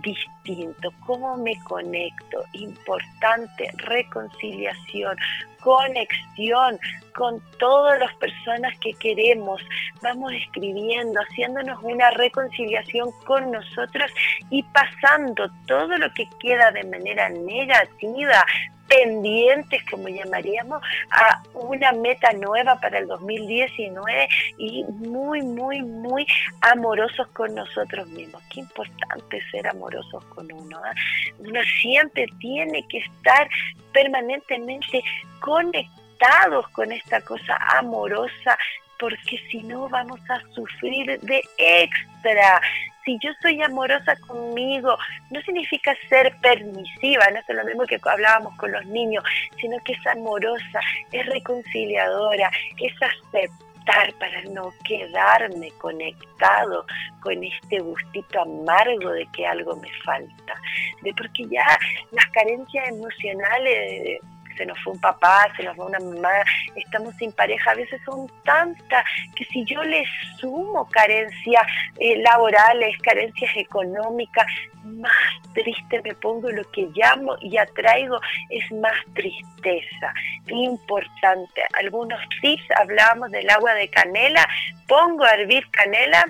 distinto? 0.01 0.89
¿Cómo 1.05 1.37
me 1.37 1.55
conecto? 1.65 2.43
Importante, 2.53 3.69
reconciliación, 3.77 5.15
conexión 5.61 6.79
con 7.15 7.39
todas 7.59 7.99
las 7.99 8.13
personas 8.15 8.73
que 8.79 8.93
queremos. 8.93 9.61
Vamos 10.01 10.33
escribiendo, 10.33 11.19
haciéndonos 11.21 11.77
una 11.83 12.09
reconciliación 12.11 13.11
con 13.25 13.51
nosotros 13.51 14.11
y 14.49 14.63
pasando 14.63 15.47
todo 15.67 15.95
lo 15.97 16.11
que 16.13 16.27
queda 16.39 16.71
de 16.71 16.83
manera 16.85 17.29
negativa 17.29 18.43
pendientes, 18.87 19.83
como 19.89 20.07
llamaríamos, 20.07 20.81
a 21.11 21.41
una 21.53 21.91
meta 21.91 22.31
nueva 22.33 22.79
para 22.79 22.99
el 22.99 23.07
2019 23.07 24.27
y 24.57 24.83
muy, 24.85 25.41
muy, 25.41 25.81
muy 25.81 26.25
amorosos 26.61 27.27
con 27.29 27.55
nosotros 27.55 28.07
mismos. 28.09 28.41
Qué 28.49 28.61
importante 28.61 29.41
ser 29.51 29.67
amorosos 29.67 30.23
con 30.25 30.51
uno. 30.51 30.79
¿ah? 30.83 30.93
Uno 31.39 31.59
siempre 31.81 32.27
tiene 32.39 32.87
que 32.87 32.99
estar 32.99 33.49
permanentemente 33.93 35.03
conectados 35.39 36.67
con 36.69 36.91
esta 36.91 37.21
cosa 37.21 37.57
amorosa 37.77 38.57
porque 38.99 39.37
si 39.51 39.61
no 39.63 39.89
vamos 39.89 40.19
a 40.29 40.39
sufrir 40.53 41.19
de 41.19 41.41
extra 41.57 42.61
si 43.05 43.17
yo 43.19 43.29
soy 43.41 43.61
amorosa 43.61 44.15
conmigo, 44.27 44.97
no 45.29 45.41
significa 45.41 45.95
ser 46.09 46.35
permisiva, 46.41 47.29
no 47.31 47.39
es 47.39 47.55
lo 47.55 47.63
mismo 47.63 47.85
que 47.85 47.99
hablábamos 48.03 48.55
con 48.57 48.71
los 48.71 48.85
niños, 48.87 49.23
sino 49.61 49.77
que 49.83 49.93
es 49.93 50.07
amorosa, 50.07 50.79
es 51.11 51.25
reconciliadora, 51.27 52.51
es 52.81 52.93
aceptar 53.01 54.13
para 54.19 54.41
no 54.51 54.73
quedarme 54.83 55.69
conectado 55.77 56.85
con 57.21 57.43
este 57.43 57.79
gustito 57.79 58.41
amargo 58.41 59.11
de 59.11 59.27
que 59.27 59.45
algo 59.45 59.75
me 59.75 59.91
falta, 60.03 60.55
de 61.03 61.13
porque 61.13 61.45
ya 61.47 61.65
las 62.11 62.25
carencias 62.31 62.89
emocionales 62.89 64.19
se 64.55 64.65
nos 64.65 64.77
fue 64.83 64.93
un 64.93 64.99
papá, 64.99 65.47
se 65.55 65.63
nos 65.63 65.75
fue 65.75 65.85
una 65.85 65.99
mamá, 65.99 66.31
estamos 66.75 67.15
sin 67.15 67.31
pareja, 67.31 67.71
a 67.71 67.75
veces 67.75 68.01
son 68.05 68.27
tantas 68.43 69.03
que 69.35 69.45
si 69.45 69.63
yo 69.65 69.83
les 69.83 70.07
sumo 70.39 70.87
carencias 70.89 71.63
eh, 71.99 72.17
laborales, 72.21 72.97
carencias 73.01 73.51
económicas, 73.55 74.45
más 74.83 75.11
triste 75.53 76.01
me 76.03 76.13
pongo, 76.15 76.49
lo 76.51 76.63
que 76.71 76.87
llamo 76.93 77.35
y 77.41 77.57
atraigo 77.57 78.19
es 78.49 78.71
más 78.71 78.93
tristeza. 79.13 80.13
Importante, 80.47 81.63
algunos 81.73 82.19
tips, 82.41 82.63
hablábamos 82.79 83.31
del 83.31 83.49
agua 83.49 83.73
de 83.73 83.89
canela, 83.89 84.47
pongo 84.87 85.23
a 85.23 85.33
hervir 85.33 85.67
canela, 85.71 86.25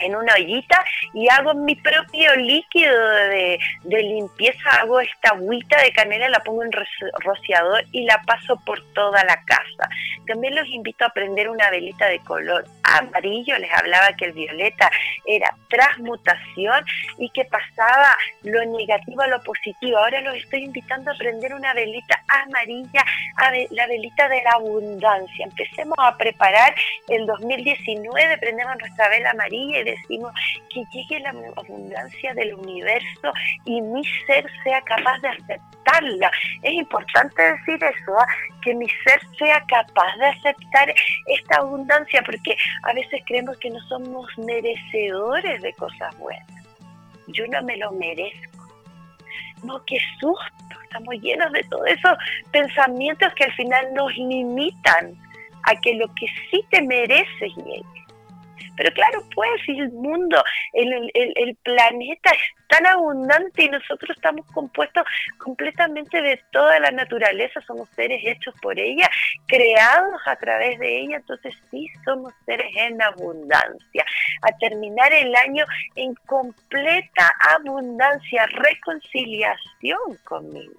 en 0.00 0.16
una 0.16 0.34
ollita 0.34 0.84
y 1.14 1.28
hago 1.28 1.54
mi 1.54 1.74
propio 1.76 2.34
líquido 2.36 2.98
de, 3.10 3.58
limpieza, 3.84 4.70
hago 4.80 5.00
esta 5.00 5.30
agüita 5.30 5.80
de 5.82 5.92
canela, 5.92 6.28
la 6.28 6.40
pongo 6.40 6.62
en 6.62 6.72
rociador 7.24 7.84
y 7.92 8.04
la 8.04 8.20
paso 8.22 8.56
por 8.64 8.82
toda 8.92 9.22
la 9.24 9.42
casa. 9.44 9.88
También 10.26 10.54
los 10.54 10.66
invito 10.68 11.04
a 11.04 11.10
prender 11.10 11.48
una 11.48 11.70
velita 11.70 12.06
de 12.06 12.18
color 12.20 12.64
amarillo, 12.82 13.58
les 13.58 13.72
hablaba 13.72 14.14
que 14.16 14.26
el 14.26 14.32
violeta 14.32 14.90
era 15.26 15.54
transmutación 15.68 16.84
y 17.18 17.30
que 17.30 17.44
pasaba 17.44 18.16
lo 18.42 18.64
negativo 18.76 19.22
a 19.22 19.28
lo 19.28 19.42
positivo. 19.42 19.98
Ahora 19.98 20.20
los 20.20 20.36
estoy 20.36 20.64
invitando 20.64 21.10
a 21.10 21.14
prender 21.14 21.54
una 21.54 21.72
velita 21.74 22.22
amarilla, 22.28 23.04
la 23.70 23.86
velita 23.86 24.28
de 24.28 24.42
la 24.42 24.52
abundancia. 24.52 25.46
Empecemos 25.46 25.96
a 25.98 26.16
preparar 26.16 26.74
el 27.08 27.26
2019, 27.26 28.38
prendemos 28.38 28.76
nuestra 28.78 29.08
vela 29.08 29.30
amarilla 29.30 29.80
y 29.80 29.84
decimos 29.96 30.32
que 30.72 30.84
llegue 30.92 31.20
la 31.20 31.30
abundancia 31.56 32.34
del 32.34 32.54
universo 32.54 33.32
y 33.64 33.80
mi 33.80 34.02
ser 34.26 34.46
sea 34.62 34.80
capaz 34.82 35.18
de 35.20 35.28
aceptarla. 35.28 36.30
Es 36.62 36.72
importante 36.72 37.42
decir 37.42 37.82
eso, 37.82 38.18
¿ah? 38.18 38.26
que 38.62 38.74
mi 38.74 38.86
ser 39.04 39.20
sea 39.38 39.64
capaz 39.66 40.16
de 40.16 40.26
aceptar 40.26 40.94
esta 41.26 41.56
abundancia, 41.58 42.22
porque 42.24 42.56
a 42.84 42.92
veces 42.92 43.22
creemos 43.26 43.56
que 43.58 43.70
no 43.70 43.80
somos 43.88 44.26
merecedores 44.38 45.62
de 45.62 45.72
cosas 45.74 46.16
buenas. 46.18 46.46
Yo 47.28 47.46
no 47.48 47.62
me 47.62 47.76
lo 47.76 47.92
merezco. 47.92 48.68
No, 49.62 49.82
qué 49.84 49.98
susto. 50.18 50.80
Estamos 50.82 51.14
llenos 51.20 51.52
de 51.52 51.62
todos 51.64 51.86
esos 51.86 52.16
pensamientos 52.50 53.32
que 53.34 53.44
al 53.44 53.52
final 53.52 53.94
nos 53.94 54.12
limitan 54.16 55.14
a 55.64 55.76
que 55.76 55.94
lo 55.94 56.12
que 56.14 56.26
sí 56.50 56.64
te 56.70 56.82
mereces 56.82 57.54
llegue. 57.56 57.99
Pero 58.76 58.92
claro, 58.92 59.22
pues 59.34 59.50
si 59.64 59.78
el 59.78 59.90
mundo, 59.92 60.42
el, 60.72 61.10
el, 61.14 61.56
planeta 61.62 62.30
es 62.30 62.66
tan 62.68 62.86
abundante 62.86 63.64
y 63.64 63.68
nosotros 63.68 64.16
estamos 64.16 64.46
compuestos 64.52 65.04
completamente 65.38 66.22
de 66.22 66.40
toda 66.52 66.78
la 66.80 66.90
naturaleza, 66.90 67.60
somos 67.62 67.88
seres 67.90 68.22
hechos 68.24 68.54
por 68.62 68.78
ella, 68.78 69.08
creados 69.46 70.20
a 70.26 70.36
través 70.36 70.78
de 70.78 71.00
ella, 71.00 71.16
entonces 71.16 71.54
sí 71.70 71.86
somos 72.04 72.32
seres 72.46 72.70
en 72.76 73.02
abundancia. 73.02 74.04
A 74.42 74.56
terminar 74.58 75.12
el 75.12 75.34
año 75.34 75.64
en 75.96 76.14
completa 76.26 77.32
abundancia, 77.56 78.46
reconciliación 78.46 80.16
conmigo. 80.24 80.78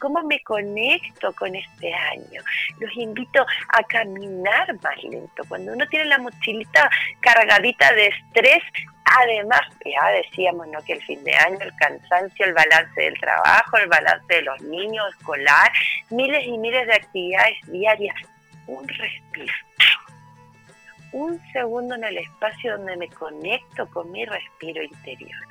¿Cómo 0.00 0.22
me 0.22 0.40
conecto 0.40 1.32
con 1.34 1.54
este 1.54 1.92
año? 1.92 2.42
Los 2.78 2.94
invito 2.96 3.44
a 3.70 3.82
caminar 3.84 4.74
más 4.82 5.02
lento. 5.02 5.42
Cuando 5.48 5.72
uno 5.72 5.86
tiene 5.88 6.06
la 6.06 6.18
mochilita 6.18 6.90
cargadita 7.20 7.92
de 7.94 8.08
estrés, 8.08 8.62
además, 9.04 9.62
ya 9.84 10.08
decíamos 10.10 10.68
¿no? 10.68 10.82
que 10.84 10.94
el 10.94 11.02
fin 11.02 11.22
de 11.24 11.34
año, 11.34 11.58
el 11.60 11.74
cansancio, 11.76 12.46
el 12.46 12.54
balance 12.54 13.00
del 13.00 13.18
trabajo, 13.18 13.76
el 13.78 13.88
balance 13.88 14.34
de 14.34 14.42
los 14.42 14.60
niños, 14.62 15.04
escolar, 15.18 15.72
miles 16.10 16.46
y 16.46 16.58
miles 16.58 16.86
de 16.86 16.94
actividades 16.94 17.56
diarias, 17.66 18.16
un 18.66 18.86
respiro 18.86 19.52
un 21.12 21.40
segundo 21.52 21.94
en 21.94 22.04
el 22.04 22.18
espacio 22.18 22.76
donde 22.76 22.96
me 22.96 23.08
conecto 23.08 23.86
con 23.88 24.10
mi 24.12 24.24
respiro 24.24 24.82
interior 24.82 25.47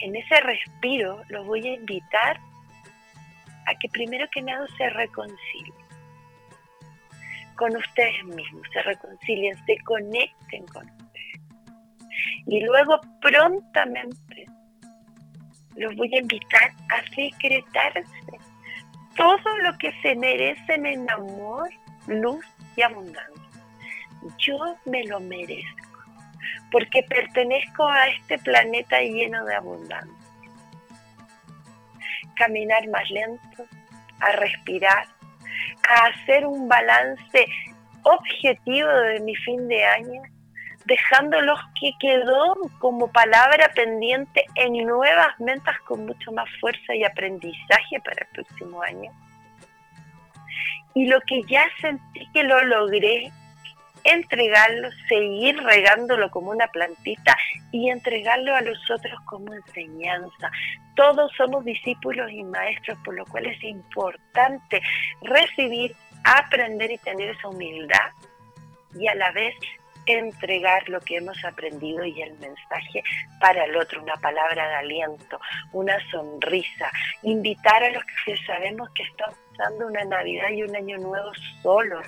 en 0.00 0.16
ese 0.16 0.40
respiro 0.40 1.22
los 1.28 1.46
voy 1.46 1.66
a 1.66 1.74
invitar 1.74 2.38
a 3.66 3.74
que 3.78 3.88
primero 3.88 4.26
que 4.30 4.42
nada 4.42 4.66
se 4.76 4.90
reconcilien 4.90 5.84
con 7.56 7.74
ustedes 7.76 8.24
mismos, 8.24 8.66
se 8.72 8.82
reconcilien, 8.82 9.56
se 9.64 9.78
conecten 9.84 10.66
con 10.66 10.90
ustedes. 10.90 11.40
Y 12.46 12.60
luego 12.64 13.00
prontamente 13.20 14.46
los 15.76 15.94
voy 15.96 16.14
a 16.14 16.20
invitar 16.20 16.72
a 16.90 17.02
decretarse 17.16 18.04
todo 19.16 19.58
lo 19.62 19.76
que 19.78 19.92
se 20.02 20.16
merecen 20.16 20.86
en 20.86 21.08
amor, 21.10 21.70
luz 22.08 22.44
y 22.76 22.82
abundancia. 22.82 23.42
Yo 24.38 24.76
me 24.84 25.04
lo 25.04 25.20
merezco 25.20 25.83
porque 26.70 27.02
pertenezco 27.02 27.86
a 27.86 28.08
este 28.08 28.38
planeta 28.38 29.00
lleno 29.00 29.44
de 29.44 29.54
abundancia. 29.54 30.28
Caminar 32.36 32.88
más 32.88 33.08
lento, 33.10 33.64
a 34.20 34.32
respirar, 34.32 35.06
a 35.88 36.06
hacer 36.06 36.46
un 36.46 36.68
balance 36.68 37.46
objetivo 38.02 38.88
de 38.88 39.20
mi 39.20 39.34
fin 39.36 39.68
de 39.68 39.84
año, 39.84 40.22
dejando 40.84 41.40
los 41.40 41.58
que 41.80 41.92
quedó 41.98 42.56
como 42.78 43.10
palabra 43.10 43.70
pendiente 43.74 44.44
en 44.54 44.86
nuevas 44.86 45.38
metas 45.40 45.78
con 45.86 46.04
mucho 46.04 46.30
más 46.32 46.48
fuerza 46.60 46.94
y 46.94 47.04
aprendizaje 47.04 48.00
para 48.04 48.26
el 48.26 48.28
próximo 48.34 48.82
año. 48.82 49.10
Y 50.94 51.06
lo 51.06 51.20
que 51.22 51.42
ya 51.44 51.64
sentí 51.80 52.26
que 52.32 52.44
lo 52.44 52.62
logré, 52.64 53.32
entregarlo, 54.04 54.90
seguir 55.08 55.56
regándolo 55.62 56.30
como 56.30 56.50
una 56.50 56.68
plantita 56.68 57.36
y 57.72 57.90
entregarlo 57.90 58.54
a 58.54 58.60
los 58.60 58.78
otros 58.90 59.18
como 59.24 59.52
enseñanza. 59.54 60.50
Todos 60.94 61.32
somos 61.36 61.64
discípulos 61.64 62.30
y 62.30 62.44
maestros, 62.44 62.98
por 63.04 63.14
lo 63.14 63.24
cual 63.26 63.46
es 63.46 63.62
importante 63.64 64.80
recibir, 65.22 65.96
aprender 66.22 66.92
y 66.92 66.98
tener 66.98 67.30
esa 67.30 67.48
humildad 67.48 68.12
y 68.98 69.08
a 69.08 69.14
la 69.14 69.32
vez 69.32 69.54
entregar 70.06 70.88
lo 70.88 71.00
que 71.00 71.16
hemos 71.16 71.42
aprendido 71.44 72.04
y 72.04 72.20
el 72.20 72.34
mensaje 72.38 73.02
para 73.40 73.64
el 73.64 73.76
otro, 73.76 74.02
una 74.02 74.16
palabra 74.16 74.68
de 74.68 74.74
aliento, 74.74 75.40
una 75.72 75.96
sonrisa, 76.10 76.90
invitar 77.22 77.82
a 77.82 77.90
los 77.90 78.04
que 78.24 78.36
sabemos 78.46 78.90
que 78.94 79.04
están 79.04 79.32
pasando 79.56 79.86
una 79.86 80.04
Navidad 80.04 80.50
y 80.50 80.62
un 80.62 80.76
año 80.76 80.98
nuevo 80.98 81.30
solo. 81.62 82.00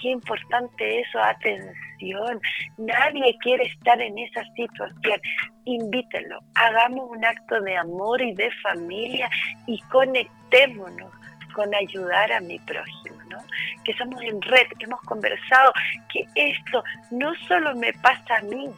Qué 0.00 0.10
importante 0.10 1.00
eso, 1.00 1.18
atención. 1.20 2.40
Nadie 2.78 3.36
quiere 3.40 3.64
estar 3.64 4.00
en 4.00 4.18
esa 4.18 4.44
situación. 4.54 5.20
Invítenlo, 5.64 6.40
hagamos 6.54 7.10
un 7.10 7.24
acto 7.24 7.60
de 7.60 7.76
amor 7.76 8.20
y 8.20 8.34
de 8.34 8.50
familia 8.62 9.30
y 9.66 9.80
conectémonos 9.82 11.10
con 11.54 11.74
ayudar 11.74 12.32
a 12.32 12.40
mi 12.40 12.58
prójimo, 12.60 13.16
¿no? 13.30 13.38
Que 13.84 13.92
estamos 13.92 14.20
en 14.22 14.42
red, 14.42 14.66
que 14.78 14.84
hemos 14.84 15.00
conversado, 15.02 15.72
que 16.12 16.26
esto 16.34 16.82
no 17.10 17.32
solo 17.46 17.74
me 17.76 17.92
pasa 17.94 18.36
a 18.38 18.42
mí, 18.42 18.68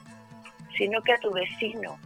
sino 0.76 1.00
que 1.02 1.12
a 1.12 1.18
tu 1.18 1.32
vecino, 1.32 1.98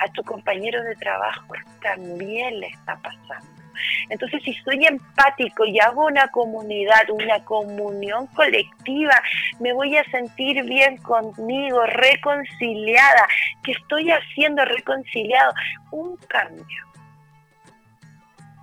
a 0.00 0.08
tu 0.12 0.22
compañero 0.24 0.82
de 0.82 0.96
trabajo, 0.96 1.54
también 1.80 2.58
le 2.58 2.66
está 2.66 2.96
pasando. 2.96 3.59
Entonces, 4.08 4.42
si 4.42 4.54
soy 4.54 4.86
empático 4.86 5.64
y 5.64 5.78
hago 5.80 6.06
una 6.06 6.28
comunidad, 6.28 7.10
una 7.10 7.44
comunión 7.44 8.26
colectiva, 8.28 9.20
me 9.58 9.72
voy 9.72 9.96
a 9.96 10.04
sentir 10.04 10.62
bien 10.64 10.96
conmigo, 10.98 11.84
reconciliada, 11.86 13.26
que 13.62 13.72
estoy 13.72 14.10
haciendo 14.10 14.64
reconciliado 14.64 15.52
un 15.90 16.16
cambio 16.28 16.90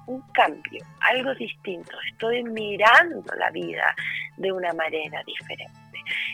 un 0.07 0.22
cambio, 0.32 0.84
algo 1.01 1.36
distinto. 1.36 1.91
Estoy 2.11 2.43
mirando 2.43 3.24
la 3.38 3.51
vida 3.51 3.93
de 4.38 4.51
una 4.51 4.74
manera 4.74 5.22
diferente. 5.26 5.74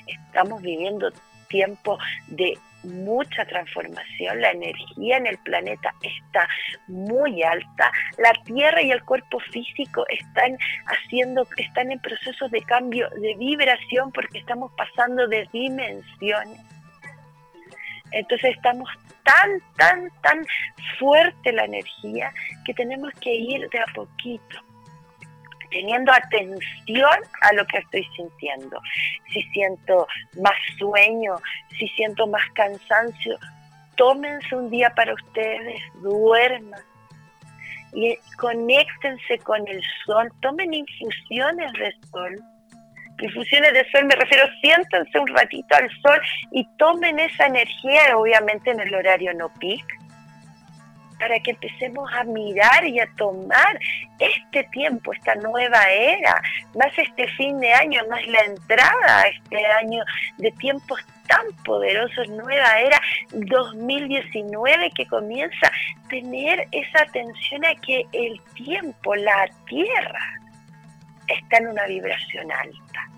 Estamos 0.08 0.62
viviendo 0.62 1.12
tiempos 1.48 2.00
de 2.28 2.58
mucha 2.84 3.46
transformación, 3.46 4.42
la 4.42 4.52
energía 4.52 5.18
en 5.18 5.28
el 5.28 5.38
planeta 5.40 5.94
está 6.02 6.48
muy 6.88 7.44
alta, 7.44 7.92
la 8.18 8.34
tierra 8.44 8.82
y 8.82 8.92
el 8.92 9.04
cuerpo 9.04 9.40
físico 9.52 10.06
están 10.10 10.58
haciendo, 10.88 11.48
están 11.58 11.92
en 11.92 12.00
procesos 12.00 12.52
de 12.52 12.62
cambio 12.64 13.10
de 13.10 13.36
vibración 13.36 14.12
porque 14.12 14.40
estamos 14.40 14.72
pasando 14.78 15.28
de 15.28 15.48
dimensiones. 15.52 16.60
Entonces 18.12 18.56
estamos 18.56 18.90
tan, 19.24 19.50
tan, 19.78 20.10
tan 20.22 20.46
fuerte 21.00 21.52
la 21.52 21.66
energía 21.66 22.32
que 22.66 22.74
tenemos 22.74 23.12
que 23.20 23.34
ir 23.34 23.70
de 23.70 23.80
a 23.80 23.86
poquito 23.96 24.73
teniendo 25.74 26.12
atención 26.14 27.18
a 27.42 27.54
lo 27.54 27.66
que 27.66 27.80
estoy 27.80 28.08
sintiendo. 28.16 28.80
Si 29.34 29.42
siento 29.52 30.08
más 30.42 30.56
sueño, 30.78 31.36
si 31.78 31.88
siento 31.90 32.28
más 32.28 32.44
cansancio, 32.54 33.38
tómense 33.96 34.56
un 34.56 34.70
día 34.70 34.90
para 34.92 35.14
ustedes, 35.14 35.82
duerman. 36.02 36.80
Y 37.96 38.18
conéctense 38.38 39.38
con 39.40 39.68
el 39.68 39.82
sol, 40.06 40.32
tomen 40.42 40.74
infusiones 40.74 41.72
de 41.74 41.94
sol. 42.12 42.36
Infusiones 43.20 43.74
de 43.74 43.86
sol, 43.92 44.06
me 44.06 44.16
refiero, 44.16 44.46
siéntense 44.62 45.20
un 45.20 45.28
ratito 45.28 45.76
al 45.76 45.90
sol 46.02 46.20
y 46.52 46.68
tomen 46.78 47.20
esa 47.20 47.46
energía, 47.46 48.18
obviamente 48.18 48.72
en 48.72 48.80
el 48.80 48.94
horario 48.96 49.34
no 49.36 49.50
peak, 49.60 49.86
para 51.24 51.40
que 51.40 51.52
empecemos 51.52 52.12
a 52.14 52.26
mirar 52.26 52.86
y 52.86 53.00
a 53.00 53.08
tomar 53.16 53.80
este 54.20 54.62
tiempo, 54.74 55.14
esta 55.14 55.36
nueva 55.36 55.82
era, 55.90 56.42
más 56.76 56.92
este 56.98 57.30
fin 57.38 57.62
de 57.62 57.74
año, 57.74 58.02
más 58.10 58.28
la 58.28 58.42
entrada 58.42 59.22
a 59.22 59.28
este 59.30 59.66
año 59.66 60.04
de 60.38 60.52
tiempos 60.52 61.00
tan 61.28 61.46
poderosos, 61.64 62.28
nueva 62.28 62.78
era 62.78 63.00
2019 63.32 64.92
que 64.92 65.06
comienza 65.06 65.68
a 65.68 66.08
tener 66.10 66.68
esa 66.72 67.04
atención 67.04 67.66
a 67.66 67.74
que 67.76 68.06
el 68.12 68.42
tiempo, 68.56 69.16
la 69.16 69.50
tierra, 69.66 70.42
está 71.30 71.60
en 71.60 71.70
una 71.70 71.86
vibración 71.86 72.52
alta. 72.52 73.13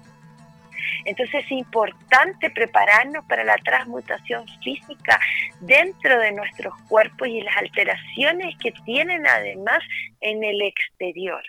Entonces 1.05 1.45
es 1.45 1.51
importante 1.51 2.49
prepararnos 2.49 3.23
para 3.25 3.43
la 3.43 3.57
transmutación 3.57 4.45
física 4.63 5.19
dentro 5.61 6.19
de 6.19 6.31
nuestros 6.31 6.73
cuerpos 6.89 7.27
y 7.27 7.41
las 7.41 7.55
alteraciones 7.57 8.55
que 8.57 8.71
tienen 8.85 9.25
además 9.25 9.79
en 10.21 10.43
el 10.43 10.61
exterior 10.61 11.43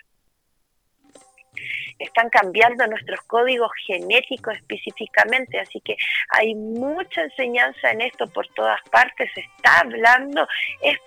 están 1.99 2.29
cambiando 2.29 2.85
nuestros 2.87 3.21
códigos 3.21 3.71
genéticos 3.85 4.55
específicamente, 4.55 5.59
así 5.59 5.81
que 5.81 5.97
hay 6.29 6.53
mucha 6.55 7.21
enseñanza 7.21 7.91
en 7.91 8.01
esto 8.01 8.27
por 8.27 8.47
todas 8.49 8.79
partes, 8.89 9.31
se 9.33 9.41
está 9.41 9.79
hablando, 9.81 10.47
es, 10.81 10.97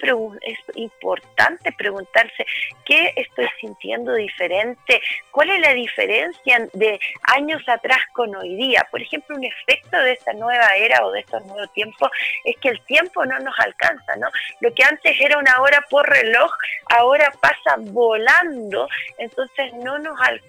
es 0.42 0.58
importante 0.76 1.72
preguntarse 1.72 2.44
qué 2.84 3.12
estoy 3.16 3.48
sintiendo 3.60 4.14
diferente, 4.14 5.00
cuál 5.30 5.50
es 5.50 5.60
la 5.60 5.74
diferencia 5.74 6.68
de 6.72 6.98
años 7.22 7.62
atrás 7.68 8.00
con 8.12 8.34
hoy 8.34 8.56
día. 8.56 8.86
Por 8.90 9.02
ejemplo, 9.02 9.36
un 9.36 9.44
efecto 9.44 9.96
de 9.98 10.12
esta 10.12 10.32
nueva 10.32 10.74
era 10.76 11.04
o 11.04 11.12
de 11.12 11.20
estos 11.20 11.44
nuevos 11.46 11.72
tiempos 11.72 12.10
es 12.44 12.56
que 12.58 12.70
el 12.70 12.80
tiempo 12.86 13.24
no 13.24 13.38
nos 13.38 13.58
alcanza, 13.58 14.16
¿no? 14.16 14.28
Lo 14.60 14.72
que 14.74 14.84
antes 14.84 15.20
era 15.20 15.38
una 15.38 15.60
hora 15.60 15.84
por 15.88 16.08
reloj, 16.08 16.50
ahora 16.86 17.32
pasa 17.40 17.76
volando, 17.78 18.88
entonces 19.18 19.72
no 19.74 19.98
nos 19.98 20.20
alcanza 20.20 20.39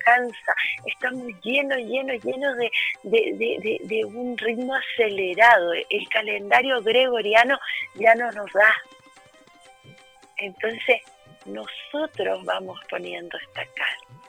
estamos 0.86 1.28
llenos, 1.42 1.78
llenos, 1.78 2.24
llenos 2.24 2.58
de, 3.04 4.06
un 4.06 4.38
ritmo 4.38 4.74
acelerado. 4.76 5.74
El 5.90 6.08
calendario 6.10 6.82
gregoriano 6.82 7.58
ya 7.96 8.16
no 8.16 8.32
nos 8.32 8.52
da. 8.54 8.74
Entonces, 10.38 11.02
nosotros 11.46 12.44
vamos 12.46 12.80
poniendo 12.90 13.38
esta 13.38 13.66
calma. 13.66 14.22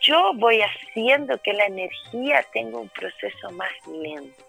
Yo 0.00 0.32
voy 0.34 0.60
haciendo 0.62 1.36
que 1.38 1.52
la 1.52 1.66
energía 1.66 2.44
tenga 2.52 2.78
un 2.78 2.88
proceso 2.88 3.50
más 3.50 3.72
lento 3.86 4.44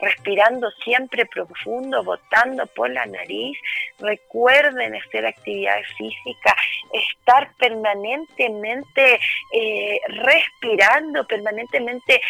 respirando 0.00 0.70
siempre 0.84 1.26
profundo, 1.26 2.02
botando 2.02 2.66
por 2.66 2.90
la 2.90 3.06
nariz. 3.06 3.58
Recuerden 3.98 4.94
hacer 4.94 5.26
actividad 5.26 5.80
física, 5.96 6.54
estar 6.98 7.50
permanentemente 7.58 9.20
eh, 9.52 10.00
respirando, 10.08 11.26
permanentemente 11.26 12.20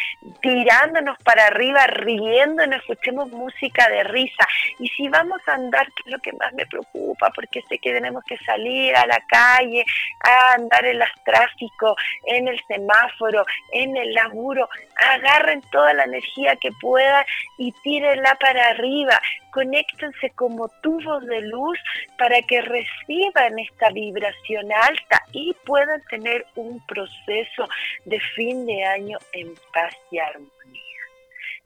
tirándonos 0.41 1.19
para 1.25 1.47
arriba, 1.47 1.87
riéndonos, 1.87 2.81
escuchemos 2.81 3.31
música 3.31 3.89
de 3.89 4.05
risa. 4.05 4.47
Y 4.79 4.89
si 4.89 5.09
vamos 5.09 5.41
a 5.47 5.55
andar, 5.55 5.87
que 5.93 6.03
es 6.07 6.13
lo 6.13 6.19
que 6.19 6.33
más 6.33 6.53
me 6.55 6.67
preocupa, 6.67 7.31
porque 7.31 7.63
sé 7.69 7.79
que 7.79 7.93
tenemos 7.93 8.25
que 8.25 8.37
salir 8.39 8.95
a 8.97 9.07
la 9.07 9.21
calle, 9.29 9.85
a 10.25 10.55
andar 10.55 10.85
en 10.85 10.99
los 10.99 11.09
tráficos, 11.25 11.95
en 12.27 12.49
el 12.49 12.61
semáforo, 12.67 13.45
en 13.73 13.97
el 13.97 14.13
laburo, 14.15 14.69
agarren 14.97 15.61
toda 15.71 15.93
la 15.95 16.05
energía 16.05 16.57
que 16.57 16.71
puedan 16.81 17.25
y 17.57 17.73
tírenla 17.73 18.35
para 18.37 18.69
arriba. 18.69 19.21
Conéctense 19.53 20.31
como 20.31 20.69
tubos 20.83 21.25
de 21.27 21.41
luz 21.43 21.79
para 22.19 22.41
que 22.43 22.61
reciban 22.61 23.59
esta 23.59 23.91
vibración 23.91 24.71
alta 24.73 25.23
y 25.33 25.55
puedan 25.65 26.03
tener 26.05 26.47
un 26.55 26.85
proceso 26.87 27.69
de 28.05 28.21
fin 28.35 28.67
de 28.67 28.85
año 28.85 29.19
en 29.33 29.55
paz 29.73 29.95
y 30.11 30.19
armonía. 30.19 30.49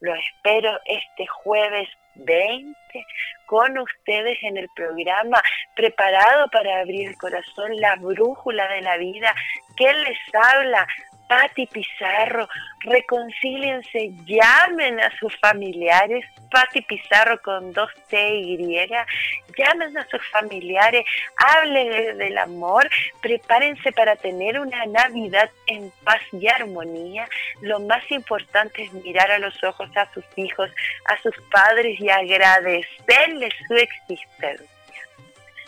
Lo 0.01 0.15
espero 0.15 0.81
este 0.87 1.27
jueves 1.27 1.89
20 2.17 2.77
con 3.47 3.79
ustedes 3.79 4.39
en 4.43 4.57
el 4.57 4.69
programa 4.75 5.43
preparado 5.75 6.49
para 6.49 6.81
abrir 6.81 7.09
el 7.09 7.17
corazón, 7.17 7.77
la 7.81 7.97
brújula 7.97 8.67
de 8.69 8.81
la 8.81 8.97
vida 8.97 9.35
que 9.77 9.93
les 9.93 10.19
habla 10.35 10.87
Pati 11.33 11.67
Pizarro, 11.67 12.47
reconcíliense, 12.81 14.11
llamen 14.27 15.01
a 15.01 15.11
sus 15.19 15.35
familiares, 15.39 16.27
Pati 16.51 16.83
Pizarro 16.83 17.41
con 17.41 17.73
dos 17.73 17.91
T 18.11 18.35
y, 18.35 18.59
llamen 19.57 19.97
a 19.97 20.07
sus 20.11 20.21
familiares, 20.31 21.07
hablen 21.39 22.19
del 22.19 22.37
amor, 22.37 22.87
prepárense 23.23 23.93
para 23.93 24.15
tener 24.17 24.61
una 24.61 24.85
Navidad 24.85 25.49
en 25.69 25.91
paz 26.05 26.21
y 26.33 26.47
armonía. 26.49 27.27
Lo 27.63 27.81
más 27.81 28.03
importante 28.11 28.83
es 28.83 28.93
mirar 28.93 29.31
a 29.31 29.39
los 29.39 29.55
ojos 29.65 29.89
a 29.97 30.13
sus 30.13 30.25
hijos, 30.37 30.71
a 31.07 31.17
sus 31.23 31.35
padres 31.51 31.99
y 31.99 32.11
agradecerles 32.11 33.55
su 33.67 33.75
existencia 33.75 34.82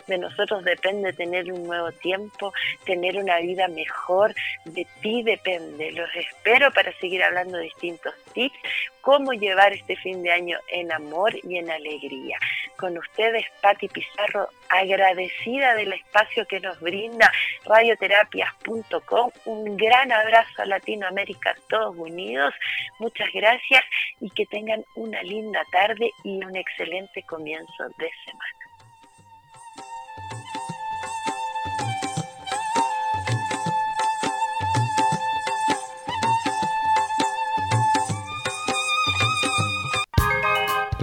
de 0.07 0.17
nosotros 0.17 0.63
depende 0.63 1.13
tener 1.13 1.51
un 1.51 1.63
nuevo 1.63 1.91
tiempo, 1.91 2.53
tener 2.85 3.17
una 3.17 3.39
vida 3.39 3.67
mejor, 3.67 4.33
de 4.65 4.85
ti 5.01 5.23
depende. 5.23 5.91
Los 5.91 6.09
espero 6.15 6.71
para 6.71 6.91
seguir 6.99 7.23
hablando 7.23 7.57
de 7.57 7.63
distintos 7.63 8.13
tips, 8.33 8.57
cómo 9.01 9.33
llevar 9.33 9.73
este 9.73 9.95
fin 9.95 10.23
de 10.23 10.31
año 10.31 10.57
en 10.71 10.91
amor 10.91 11.33
y 11.43 11.57
en 11.57 11.69
alegría. 11.69 12.37
Con 12.77 12.97
ustedes, 12.97 13.45
Patti 13.61 13.87
Pizarro, 13.87 14.49
agradecida 14.69 15.75
del 15.75 15.93
espacio 15.93 16.45
que 16.47 16.59
nos 16.59 16.79
brinda 16.79 17.31
radioterapias.com. 17.65 19.31
Un 19.45 19.77
gran 19.77 20.11
abrazo 20.11 20.61
a 20.61 20.65
Latinoamérica, 20.65 21.55
todos 21.69 21.95
unidos. 21.97 22.53
Muchas 22.99 23.29
gracias 23.33 23.83
y 24.19 24.29
que 24.31 24.45
tengan 24.47 24.83
una 24.95 25.21
linda 25.23 25.61
tarde 25.71 26.11
y 26.23 26.43
un 26.43 26.55
excelente 26.55 27.21
comienzo 27.23 27.83
de 27.97 28.09
semana. 28.25 28.64